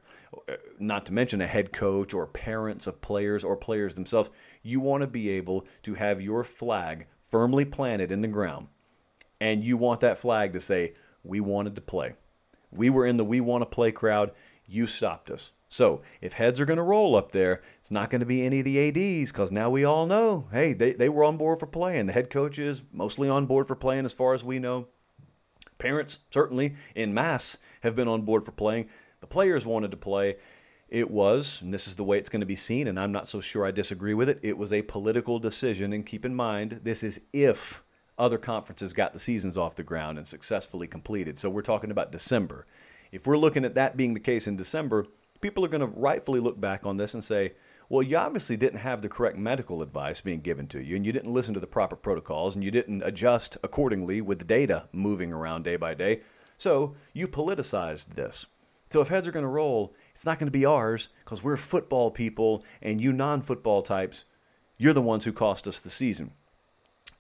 [0.47, 4.29] uh, not to mention a head coach or parents of players or players themselves,
[4.63, 8.69] you want to be able to have your flag firmly planted in the ground.
[9.41, 12.13] And you want that flag to say, We wanted to play.
[12.71, 14.33] We were in the we want to play crowd.
[14.71, 15.53] You stopped us.
[15.69, 18.61] So if heads are going to roll up there, it's not going to be any
[18.61, 21.67] of the ADs because now we all know, hey, they, they were on board for
[21.67, 22.07] playing.
[22.07, 24.87] The head coach is mostly on board for playing as far as we know.
[25.79, 28.89] Parents, certainly in mass, have been on board for playing.
[29.21, 30.37] The players wanted to play.
[30.89, 33.29] It was, and this is the way it's going to be seen, and I'm not
[33.29, 34.41] so sure I disagree with it.
[34.43, 37.83] It was a political decision, and keep in mind, this is if
[38.19, 41.39] other conferences got the seasons off the ground and successfully completed.
[41.39, 42.67] So we're talking about December.
[43.13, 45.07] If we're looking at that being the case in December,
[45.41, 47.53] people are going to rightfully look back on this and say,
[47.89, 51.13] well, you obviously didn't have the correct medical advice being given to you, and you
[51.13, 55.33] didn't listen to the proper protocols, and you didn't adjust accordingly with the data moving
[55.33, 56.21] around day by day.
[56.57, 58.47] So you politicized this.
[58.91, 61.57] So if heads are going to roll, it's not going to be ours because we're
[61.57, 64.27] football people, and you non football types,
[64.79, 66.31] you're the ones who cost us the season.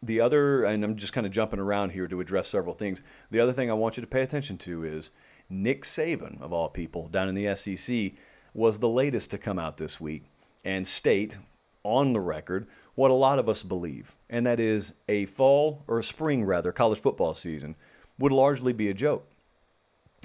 [0.02, 3.02] The other, and I'm just kind of jumping around here to address several things.
[3.30, 5.10] The other thing I want you to pay attention to is
[5.50, 8.12] Nick Saban, of all people, down in the SEC,
[8.54, 10.24] was the latest to come out this week
[10.64, 11.38] and state
[11.82, 15.98] on the record what a lot of us believe, and that is a fall or
[15.98, 17.74] a spring, rather, college football season
[18.18, 19.26] would largely be a joke.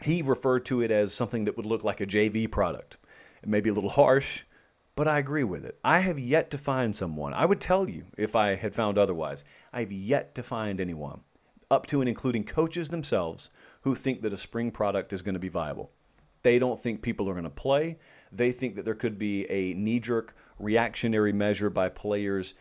[0.03, 2.97] He referred to it as something that would look like a JV product.
[3.41, 4.43] It may be a little harsh,
[4.95, 5.79] but I agree with it.
[5.83, 9.45] I have yet to find someone, I would tell you if I had found otherwise,
[9.71, 11.21] I've yet to find anyone,
[11.69, 13.49] up to and including coaches themselves,
[13.81, 15.91] who think that a spring product is going to be viable.
[16.43, 17.97] They don't think people are going to play.
[18.31, 22.53] They think that there could be a knee jerk reactionary measure by players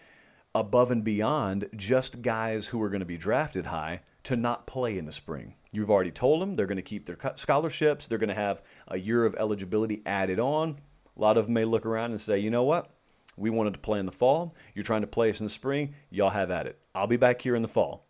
[0.54, 4.96] above and beyond just guys who are going to be drafted high to not play
[4.96, 5.54] in the spring.
[5.72, 8.98] You've already told them they're going to keep their scholarships, they're going to have a
[8.98, 10.78] year of eligibility added on.
[11.16, 12.90] A lot of them may look around and say, you know what?
[13.36, 14.54] We wanted to play in the fall.
[14.74, 15.94] You're trying to play us in the spring.
[16.10, 16.78] Y'all have at it.
[16.94, 18.06] I'll be back here in the fall.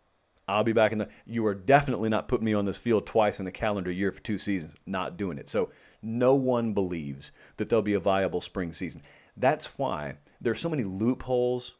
[0.47, 1.09] I'll be back in the.
[1.25, 4.21] You are definitely not putting me on this field twice in a calendar year for
[4.21, 4.75] two seasons.
[4.85, 5.49] Not doing it.
[5.49, 9.01] So no one believes that there'll be a viable spring season.
[9.37, 11.73] That's why there's so many loopholes.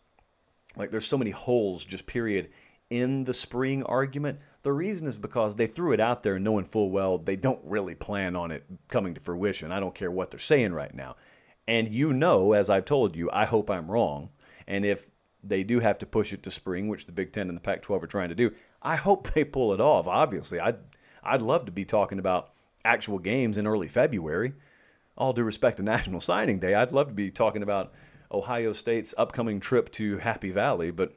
[0.75, 2.49] Like there's so many holes, just period,
[2.89, 4.39] in the spring argument.
[4.63, 7.95] The reason is because they threw it out there knowing full well they don't really
[7.95, 9.71] plan on it coming to fruition.
[9.71, 11.15] I don't care what they're saying right now.
[11.67, 14.30] And you know, as I've told you, I hope I'm wrong.
[14.67, 15.08] And if
[15.47, 17.81] they do have to push it to spring, which the Big Ten and the Pac
[17.81, 18.51] 12 are trying to do.
[18.81, 20.60] I hope they pull it off, obviously.
[20.60, 20.77] I'd,
[21.23, 22.51] I'd love to be talking about
[22.84, 24.53] actual games in early February.
[25.17, 27.93] All due respect to National Signing Day, I'd love to be talking about
[28.31, 31.13] Ohio State's upcoming trip to Happy Valley, but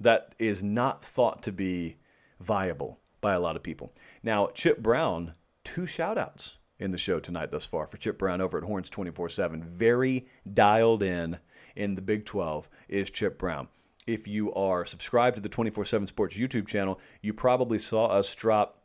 [0.00, 1.96] that is not thought to be
[2.40, 3.92] viable by a lot of people.
[4.22, 8.40] Now, Chip Brown, two shout outs in the show tonight thus far for Chip Brown
[8.40, 9.62] over at Horns 24 7.
[9.62, 11.38] Very dialed in
[11.76, 13.68] in the Big 12 is Chip Brown.
[14.06, 18.34] If you are subscribed to the 24 7 Sports YouTube channel, you probably saw us
[18.34, 18.82] drop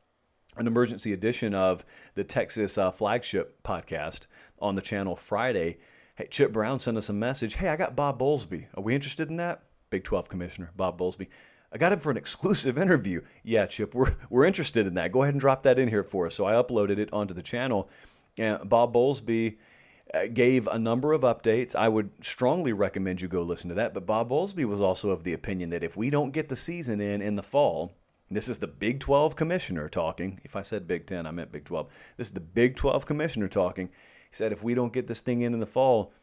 [0.58, 4.28] an emergency edition of the Texas uh, flagship podcast
[4.60, 5.78] on the channel Friday.
[6.16, 7.56] Hey, Chip Brown sent us a message.
[7.56, 8.68] Hey, I got Bob Bowlesby.
[8.76, 9.64] Are we interested in that?
[9.90, 11.28] Big 12 commissioner, Bob Bowlesby.
[11.72, 13.22] I got him for an exclusive interview.
[13.44, 15.12] Yeah, Chip, we're, we're interested in that.
[15.12, 16.36] Go ahead and drop that in here for us.
[16.36, 17.90] So I uploaded it onto the channel.
[18.38, 19.58] And Bob Bowlesby
[20.14, 21.76] uh, gave a number of updates.
[21.76, 23.94] I would strongly recommend you go listen to that.
[23.94, 27.02] But Bob Bowlesby was also of the opinion that if we don't get the season
[27.02, 27.94] in in the fall,
[28.32, 30.40] this is the Big 12 commissioner talking.
[30.44, 31.88] If I said Big 10, I meant Big 12.
[32.18, 33.88] This is the Big 12 commissioner talking.
[33.88, 36.14] He said if we don't get this thing in in the fall,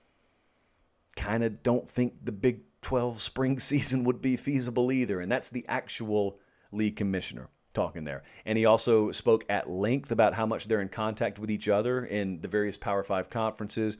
[1.16, 5.20] kind of don't think the Big 12 spring season would be feasible either.
[5.20, 6.38] And that's the actual
[6.70, 8.22] league commissioner talking there.
[8.46, 12.06] And he also spoke at length about how much they're in contact with each other
[12.06, 13.98] in the various Power Five conferences.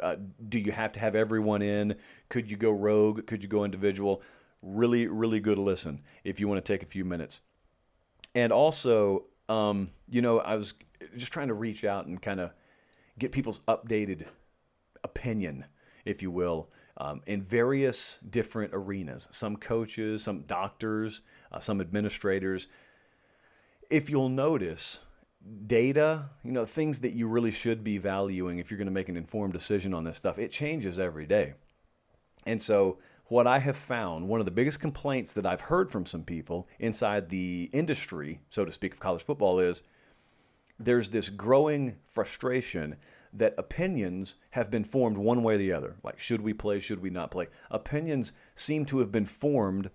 [0.00, 0.16] Uh,
[0.48, 1.94] do you have to have everyone in?
[2.28, 3.24] Could you go rogue?
[3.28, 4.20] Could you go individual?
[4.62, 7.40] Really, really good listen if you want to take a few minutes.
[8.34, 10.74] And also, um, you know, I was
[11.16, 12.52] just trying to reach out and kind of
[13.16, 14.26] get people's updated
[15.04, 15.64] opinion,
[16.04, 19.28] if you will, um, in various different arenas.
[19.30, 22.68] Some coaches, some doctors, uh, some administrators.
[23.90, 25.00] If you'll notice,
[25.66, 29.08] data, you know, things that you really should be valuing if you're going to make
[29.08, 31.54] an informed decision on this stuff, it changes every day.
[32.46, 36.04] And so, what I have found, one of the biggest complaints that I've heard from
[36.04, 39.82] some people inside the industry, so to speak, of college football is
[40.78, 42.96] there's this growing frustration
[43.36, 45.96] that opinions have been formed one way or the other.
[46.02, 47.48] Like, should we play, should we not play?
[47.70, 49.90] Opinions seem to have been formed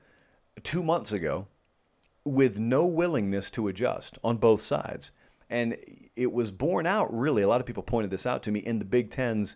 [0.61, 1.47] two months ago
[2.25, 5.11] with no willingness to adjust on both sides.
[5.49, 5.77] And
[6.15, 8.77] it was borne out, really, a lot of people pointed this out to me in
[8.77, 9.55] the Big Ten's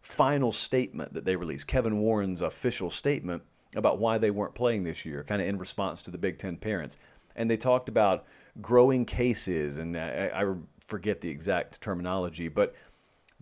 [0.00, 3.42] final statement that they released, Kevin Warren's official statement
[3.74, 6.56] about why they weren't playing this year, kind of in response to the Big Ten
[6.56, 6.96] parents.
[7.36, 8.26] And they talked about
[8.60, 12.74] growing cases, and I, I forget the exact terminology, but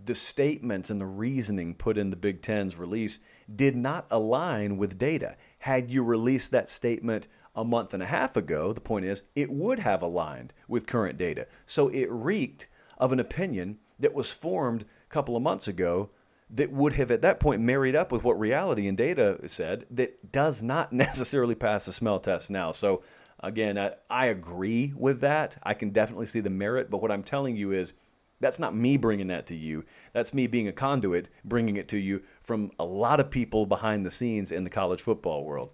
[0.05, 3.19] the statements and the reasoning put in the Big Ten's release
[3.55, 5.37] did not align with data.
[5.59, 9.51] Had you released that statement a month and a half ago, the point is it
[9.51, 11.47] would have aligned with current data.
[11.67, 16.11] So it reeked of an opinion that was formed a couple of months ago
[16.51, 20.33] that would have at that point married up with what reality and data said that
[20.33, 22.73] does not necessarily pass the smell test now.
[22.73, 23.03] So
[23.41, 25.57] again, I, I agree with that.
[25.63, 27.95] I can definitely see the merit, but what I'm telling you is
[28.43, 29.85] that's not me bringing that to you.
[30.13, 34.05] That's me being a conduit, bringing it to you from a lot of people behind
[34.05, 35.71] the scenes in the college football world.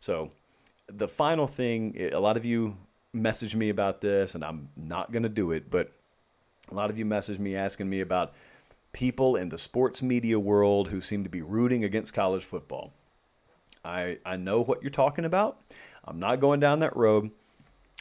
[0.00, 0.30] So,
[0.86, 2.76] the final thing, eh, a lot of you
[3.16, 5.90] messaged me about this, and I'm not going to do it, but
[6.70, 8.34] a lot of you messaged me asking me about
[8.92, 12.92] people in the sports media world who seem to be rooting against college football.
[13.82, 15.58] I, I know what you're talking about.
[16.04, 17.30] I'm not going down that road.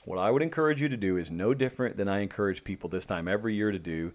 [0.06, 3.06] What I would encourage you to do is no different than I encourage people this
[3.06, 4.14] time every year to do.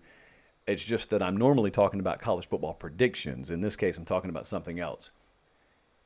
[0.66, 3.50] It's just that I'm normally talking about college football predictions.
[3.50, 5.10] In this case, I'm talking about something else.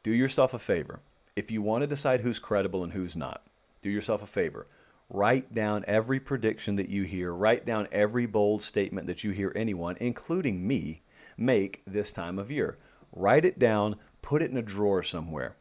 [0.02, 0.98] Do yourself a favor.
[1.36, 3.46] If you want to decide who's credible and who's not,
[3.80, 4.66] do yourself a favor.
[5.10, 9.52] Write down every prediction that you hear, write down every bold statement that you hear
[9.54, 11.02] anyone, including me,
[11.36, 12.78] make this time of year.
[13.12, 15.54] Write it down, put it in a drawer somewhere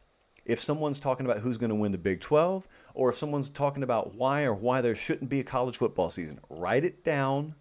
[0.48, 3.82] if someone's talking about who's going to win the Big 12 or if someone's talking
[3.82, 7.54] about why or why there shouldn't be a college football season, write it down,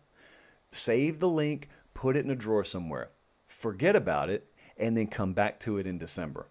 [0.71, 3.09] save the link, put it in a drawer somewhere.
[3.45, 6.47] Forget about it and then come back to it in December.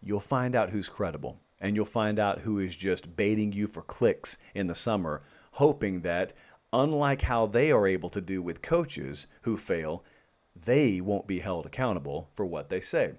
[0.00, 3.82] You'll find out who's credible and you'll find out who is just baiting you for
[3.82, 6.32] clicks in the summer, hoping that,
[6.72, 10.04] unlike how they are able to do with coaches who fail,
[10.54, 13.14] they won't be held accountable for what they say.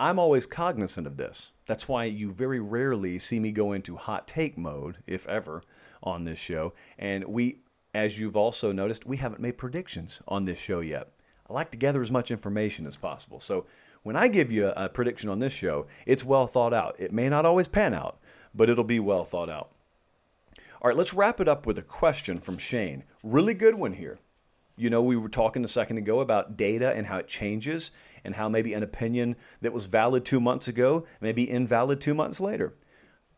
[0.00, 1.52] I'm always cognizant of this.
[1.66, 5.62] That's why you very rarely see me go into hot take mode, if ever,
[6.02, 6.72] on this show.
[6.98, 7.58] And we,
[7.94, 11.10] as you've also noticed, we haven't made predictions on this show yet.
[11.48, 13.40] I like to gather as much information as possible.
[13.40, 13.66] So
[14.02, 16.94] when I give you a, prediction on this show, it's well thought out.
[16.98, 18.18] It may not always pan out,
[18.54, 19.70] but it'll be well thought out.
[20.80, 23.02] All right, let's wrap it up with a question from Shane.
[23.24, 24.18] Really good one here.
[24.76, 27.90] You know, we were talking a second ago about data and how it changes
[28.26, 32.14] and how maybe an opinion that was valid two months ago may be invalid two
[32.14, 32.74] months later.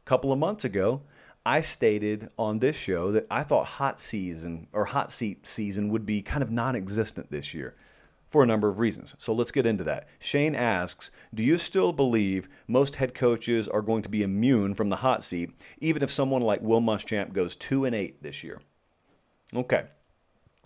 [0.04, 1.02] A couple of months ago,
[1.46, 6.04] I stated on this show that I thought hot season or hot seat season would
[6.04, 7.76] be kind of non existent this year
[8.28, 9.14] for a number of reasons.
[9.18, 10.08] So let's get into that.
[10.18, 14.88] Shane asks Do you still believe most head coaches are going to be immune from
[14.88, 15.50] the hot seat,
[15.80, 18.60] even if someone like Will Muschamp goes 2 and 8 this year?
[19.54, 19.84] Okay.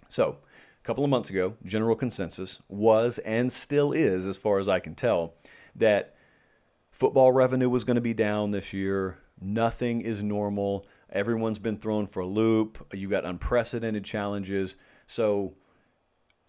[0.08, 0.38] So
[0.82, 4.80] a couple of months ago, general consensus was and still is, as far as I
[4.80, 5.34] can tell,
[5.76, 6.16] that
[6.90, 9.18] football revenue was going to be down this year.
[9.40, 10.86] Nothing is normal.
[11.12, 12.84] Everyone's been thrown for a loop.
[12.92, 14.76] You've got unprecedented challenges.
[15.06, 15.54] So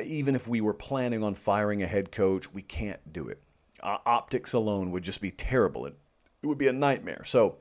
[0.03, 3.43] even if we were planning on firing a head coach, we can't do it.
[3.83, 5.85] Uh, optics alone would just be terrible.
[5.85, 5.95] It,
[6.41, 7.23] it would be a nightmare.
[7.23, 7.57] So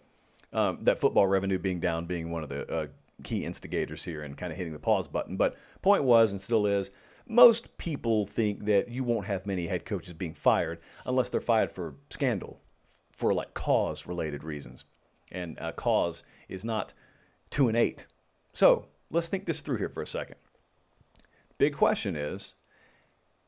[0.55, 2.87] um, that football revenue being down being one of the uh,
[3.23, 5.37] key instigators here and kind of hitting the pause button.
[5.37, 6.91] But point was and still is
[7.27, 11.71] most people think that you won't have many head coaches being fired unless they're fired
[11.71, 12.61] for scandal,
[13.17, 14.85] for like cause related reasons.
[15.31, 16.93] And uh, cause is not
[17.51, 18.07] two and eight.
[18.53, 20.37] So let's think this through here for a second.
[21.59, 22.55] Big question is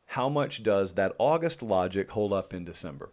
[0.06, 3.10] how much does that August logic hold up in December?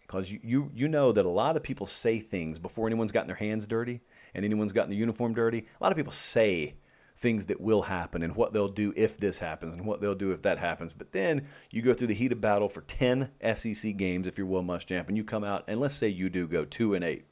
[0.00, 3.26] Because you, you, you know that a lot of people say things before anyone's gotten
[3.26, 4.00] their hands dirty
[4.36, 5.66] and anyone's gotten the uniform dirty.
[5.80, 6.76] A lot of people say
[7.16, 10.30] things that will happen and what they'll do if this happens and what they'll do
[10.32, 10.92] if that happens.
[10.92, 14.46] But then you go through the heat of battle for 10 SEC games if you're
[14.46, 17.24] Will Muschamp and you come out and let's say you do go 2 and 8.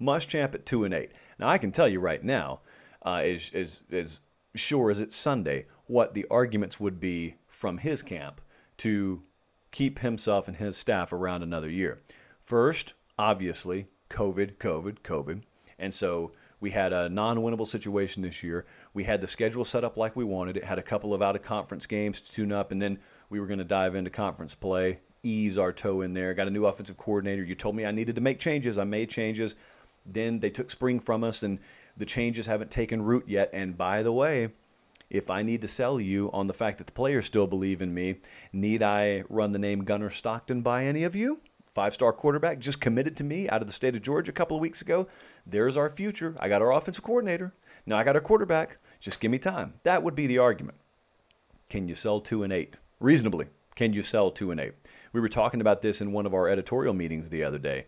[0.00, 1.12] Muschamp at 2 and 8.
[1.38, 2.60] Now I can tell you right now,
[3.02, 3.22] uh,
[4.56, 8.40] sure as it's Sunday, what the arguments would be from his camp
[8.78, 9.22] to
[9.70, 12.00] keep himself and his staff around another year.
[12.40, 15.42] First, obviously, COVID, COVID, COVID.
[15.78, 18.64] And so we had a non winnable situation this year.
[18.94, 21.36] We had the schedule set up like we wanted it, had a couple of out
[21.36, 22.98] of conference games to tune up, and then
[23.28, 26.32] we were going to dive into conference play, ease our toe in there.
[26.34, 27.42] Got a new offensive coordinator.
[27.42, 28.78] You told me I needed to make changes.
[28.78, 29.54] I made changes.
[30.06, 31.58] Then they took spring from us, and
[31.96, 33.50] the changes haven't taken root yet.
[33.52, 34.50] And by the way,
[35.10, 37.92] if I need to sell you on the fact that the players still believe in
[37.92, 38.16] me,
[38.52, 41.40] need I run the name Gunner Stockton by any of you?
[41.74, 44.56] Five star quarterback, just committed to me out of the state of Georgia a couple
[44.56, 45.06] of weeks ago.
[45.46, 46.36] There's our future.
[46.38, 47.52] I got our offensive coordinator.
[47.84, 48.78] Now I got our quarterback.
[49.00, 49.74] Just give me time.
[49.82, 50.78] That would be the argument.
[51.68, 52.76] Can you sell two and eight?
[53.00, 54.74] Reasonably, can you sell two and eight?
[55.12, 57.86] We were talking about this in one of our editorial meetings the other day.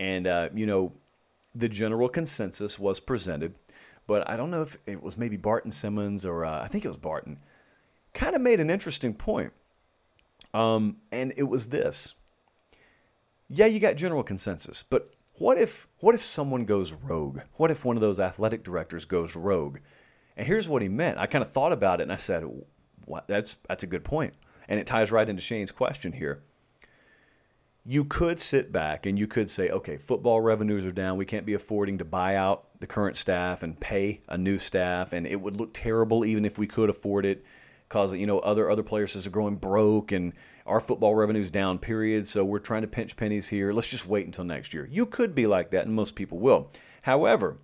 [0.00, 0.92] And, uh, you know,
[1.54, 3.54] the general consensus was presented,
[4.06, 6.88] but I don't know if it was maybe Barton Simmons or uh, I think it
[6.88, 7.38] was Barton,
[8.12, 9.52] kind of made an interesting point.
[10.52, 12.14] Um, and it was this
[13.48, 17.40] yeah, you got general consensus, but what if what if someone goes rogue?
[17.54, 19.78] What if one of those athletic directors goes rogue?
[20.36, 21.18] And here's what he meant.
[21.18, 22.44] I kind of thought about it and I said,
[23.04, 23.26] what?
[23.28, 24.34] that's that's a good point.
[24.68, 26.42] And it ties right into Shane's question here.
[27.86, 31.18] You could sit back and you could say, okay, football revenues are down.
[31.18, 35.12] We can't be affording to buy out the current staff and pay a new staff,
[35.12, 37.44] and it would look terrible even if we could afford it
[37.94, 40.32] because you know other other players are growing broke and
[40.66, 42.26] our football revenue's down period.
[42.26, 43.72] So we're trying to pinch pennies here.
[43.72, 44.88] Let's just wait until next year.
[44.90, 46.70] You could be like that and most people will.
[47.02, 47.58] However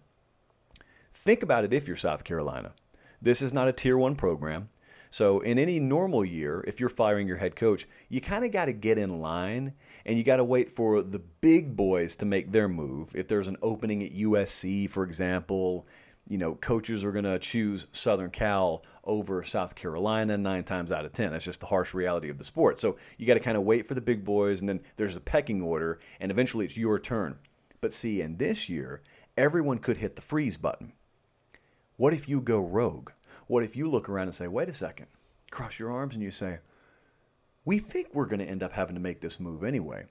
[1.13, 2.73] think about it if you're south carolina.
[3.21, 4.69] This is not a tier one program.
[5.11, 8.67] So in any normal year if you're firing your head coach you kind of got
[8.67, 9.75] to get in line
[10.07, 13.17] and you got to wait for the big boys to make their move.
[13.17, 15.89] If there's an opening at usc for example
[16.29, 21.05] you know, coaches are going to choose Southern Cal over South Carolina nine times out
[21.05, 21.33] of 10.
[21.33, 22.79] That's just the harsh reality of the sport.
[22.79, 25.21] So you got to kind of wait for the big boys, and then there's a
[25.21, 27.39] pecking order, and eventually it's your turn.
[27.81, 29.03] But see, in this year,
[29.37, 30.93] everyone could hit the freeze button.
[31.97, 33.11] What if you go rogue?
[33.47, 35.07] What if you look around and say, wait a second,
[35.51, 36.61] cross your arms, and you say,
[37.65, 40.07] we think we're going to end up having to make this move anyway.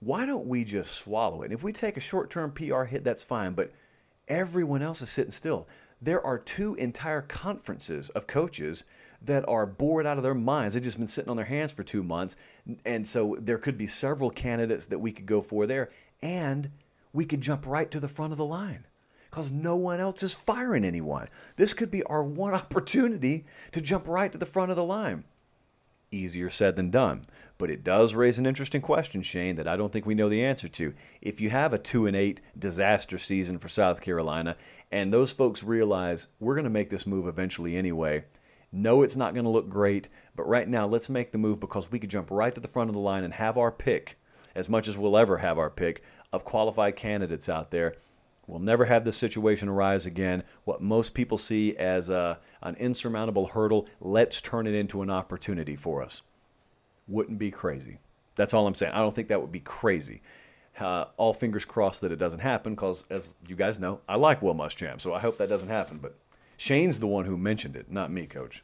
[0.00, 1.46] Why don't we just swallow it?
[1.46, 3.72] And if we take a short term PR hit, that's fine, but
[4.28, 5.68] Everyone else is sitting still.
[6.00, 8.84] There are two entire conferences of coaches
[9.24, 10.74] that are bored out of their minds.
[10.74, 12.36] They've just been sitting on their hands for two months.
[12.84, 15.90] And so there could be several candidates that we could go for there.
[16.22, 16.70] And
[17.12, 18.86] we could jump right to the front of the line
[19.30, 21.28] because no one else is firing anyone.
[21.56, 25.24] This could be our one opportunity to jump right to the front of the line
[26.12, 27.26] easier said than done.
[27.58, 30.44] But it does raise an interesting question, Shane, that I don't think we know the
[30.44, 30.94] answer to.
[31.20, 34.56] If you have a 2 and 8 disaster season for South Carolina
[34.90, 38.24] and those folks realize we're going to make this move eventually anyway,
[38.72, 41.90] no it's not going to look great, but right now let's make the move because
[41.90, 44.18] we could jump right to the front of the line and have our pick
[44.54, 46.02] as much as we'll ever have our pick
[46.32, 47.94] of qualified candidates out there
[48.52, 50.44] We'll never have this situation arise again.
[50.64, 55.74] What most people see as a, an insurmountable hurdle, let's turn it into an opportunity
[55.74, 56.20] for us.
[57.08, 57.96] Wouldn't be crazy.
[58.36, 58.92] That's all I'm saying.
[58.92, 60.20] I don't think that would be crazy.
[60.78, 64.42] Uh, all fingers crossed that it doesn't happen because, as you guys know, I like
[64.42, 65.96] Will Muschamp, so I hope that doesn't happen.
[65.96, 66.14] But
[66.58, 68.62] Shane's the one who mentioned it, not me, coach.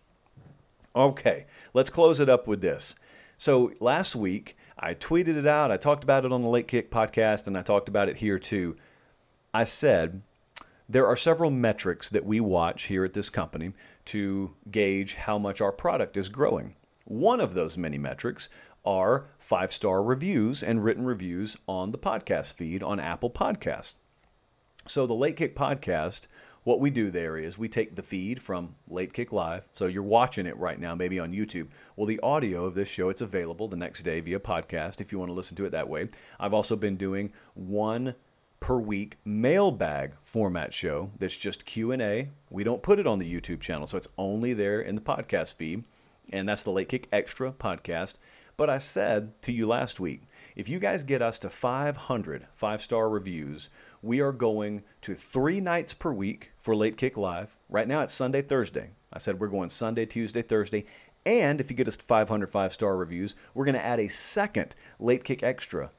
[0.94, 2.94] Okay, let's close it up with this.
[3.38, 5.70] So last week, I tweeted it out.
[5.70, 8.38] I talked about it on the Late Kick podcast, and I talked about it here
[8.38, 8.76] too.
[9.54, 10.22] I said
[10.90, 13.72] there are several metrics that we watch here at this company
[14.06, 16.74] to gauge how much our product is growing.
[17.04, 18.50] One of those many metrics
[18.84, 23.94] are five star reviews and written reviews on the podcast feed on Apple Podcast.
[24.86, 26.26] So, the Late Kick Podcast,
[26.64, 29.66] what we do there is we take the feed from Late Kick Live.
[29.74, 31.68] So, you're watching it right now, maybe on YouTube.
[31.96, 35.18] Well, the audio of this show, it's available the next day via podcast if you
[35.18, 36.08] want to listen to it that way.
[36.38, 38.14] I've also been doing one
[38.68, 43.62] per week mailbag format show that's just q&a we don't put it on the youtube
[43.62, 45.82] channel so it's only there in the podcast feed
[46.34, 48.16] and that's the late kick extra podcast.
[48.58, 50.20] But i said to you last week
[50.54, 53.70] if you guys get us to 500 five star reviews
[54.02, 57.56] we are going to three nights per week for late kick live.
[57.70, 58.90] Right now it's sunday thursday.
[59.10, 60.84] I said we're going sunday tuesday thursday.
[61.24, 64.08] And if you get us to 500 five star reviews we're going to add a
[64.08, 65.90] second late kick extra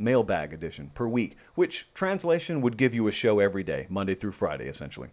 [0.00, 4.32] mailbag edition per week, which translation would give you a show every day, Monday through
[4.32, 5.08] Friday, essentially.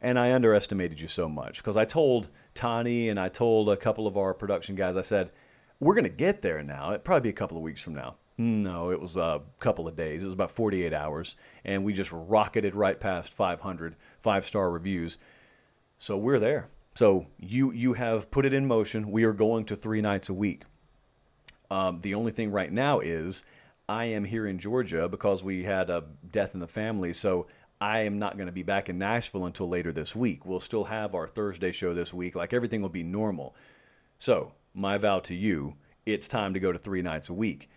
[0.00, 4.06] And I underestimated you so much because I told Tani and I told a couple
[4.06, 5.30] of our production guys, I said,
[5.78, 6.90] we're going to get there now.
[6.90, 8.16] It'd probably be a couple of weeks from now.
[8.38, 10.22] No, it was a couple of days.
[10.22, 11.36] It was about 48 hours.
[11.64, 15.18] And we just rocketed right past 500 five star reviews.
[15.98, 16.68] So we're there.
[16.94, 19.10] So you, you have put it in motion.
[19.10, 20.62] We are going to three nights a week.
[21.72, 23.44] Um, the only thing right now is
[23.88, 27.14] I am here in Georgia because we had a death in the family.
[27.14, 27.46] So
[27.80, 30.44] I am not going to be back in Nashville until later this week.
[30.44, 32.34] We'll still have our Thursday show this week.
[32.34, 33.56] Like everything will be normal.
[34.18, 37.70] So, my vow to you, it's time to go to three nights a week.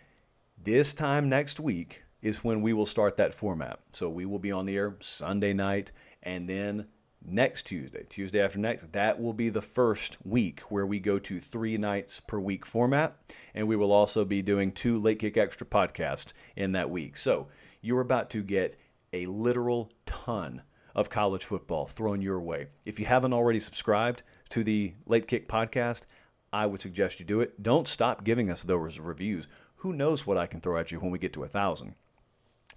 [0.61, 3.79] This time next week is when we will start that format.
[3.93, 6.87] So, we will be on the air Sunday night and then
[7.27, 11.39] next Tuesday, Tuesday after next, that will be the first week where we go to
[11.39, 13.17] three nights per week format.
[13.53, 17.17] And we will also be doing two Late Kick Extra podcasts in that week.
[17.17, 17.47] So
[17.81, 18.75] you're about to get
[19.13, 20.61] a literal ton
[20.95, 22.67] of college football thrown your way.
[22.85, 26.05] If you haven't already subscribed to the Late Kick podcast,
[26.53, 27.61] I would suggest you do it.
[27.61, 29.47] Don't stop giving us those reviews.
[29.77, 31.95] Who knows what I can throw at you when we get to a thousand?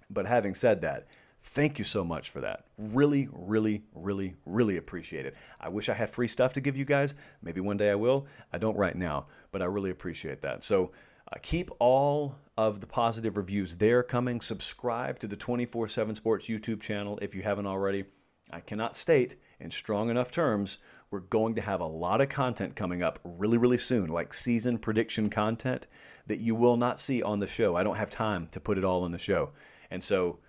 [0.09, 1.07] But having said that,
[1.41, 2.65] Thank you so much for that.
[2.77, 5.35] Really, really, really, really appreciate it.
[5.59, 7.15] I wish I had free stuff to give you guys.
[7.41, 8.27] Maybe one day I will.
[8.51, 10.63] I don't right now, but I really appreciate that.
[10.63, 10.91] So
[11.31, 14.41] uh, keep all of the positive reviews there coming.
[14.41, 18.05] Subscribe to the 24 7 Sports YouTube channel if you haven't already.
[18.51, 20.79] I cannot state in strong enough terms,
[21.11, 24.77] we're going to have a lot of content coming up really, really soon, like season
[24.77, 25.87] prediction content
[26.27, 27.75] that you will not see on the show.
[27.75, 29.51] I don't have time to put it all in the show.
[29.89, 30.39] And so,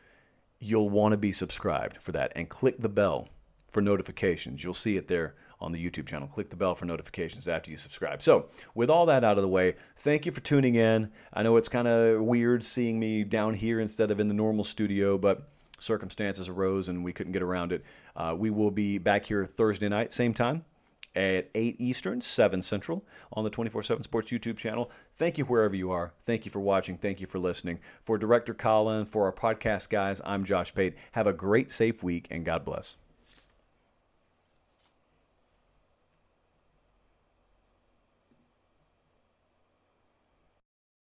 [0.60, 3.28] you'll want to be subscribed for that and click the bell
[3.66, 4.62] for notifications.
[4.62, 6.28] You'll see it there on the YouTube channel.
[6.28, 8.22] Click the bell for notifications after you subscribe.
[8.22, 11.10] So, with all that out of the way, thank you for tuning in.
[11.32, 14.64] I know it's kind of weird seeing me down here instead of in the normal
[14.64, 15.48] studio, but
[15.78, 17.84] circumstances arose and we couldn't get around it.
[18.14, 20.64] Uh, we will be back here Thursday night, same time
[21.14, 24.90] at 8 Eastern, 7 Central on the 24 7 Sports YouTube channel.
[25.16, 26.12] Thank you wherever you are.
[26.24, 26.96] Thank you for watching.
[26.96, 27.80] Thank you for listening.
[28.04, 30.94] For Director Colin, for our podcast guys, I'm Josh Pate.
[31.12, 32.96] Have a great, safe week and God bless.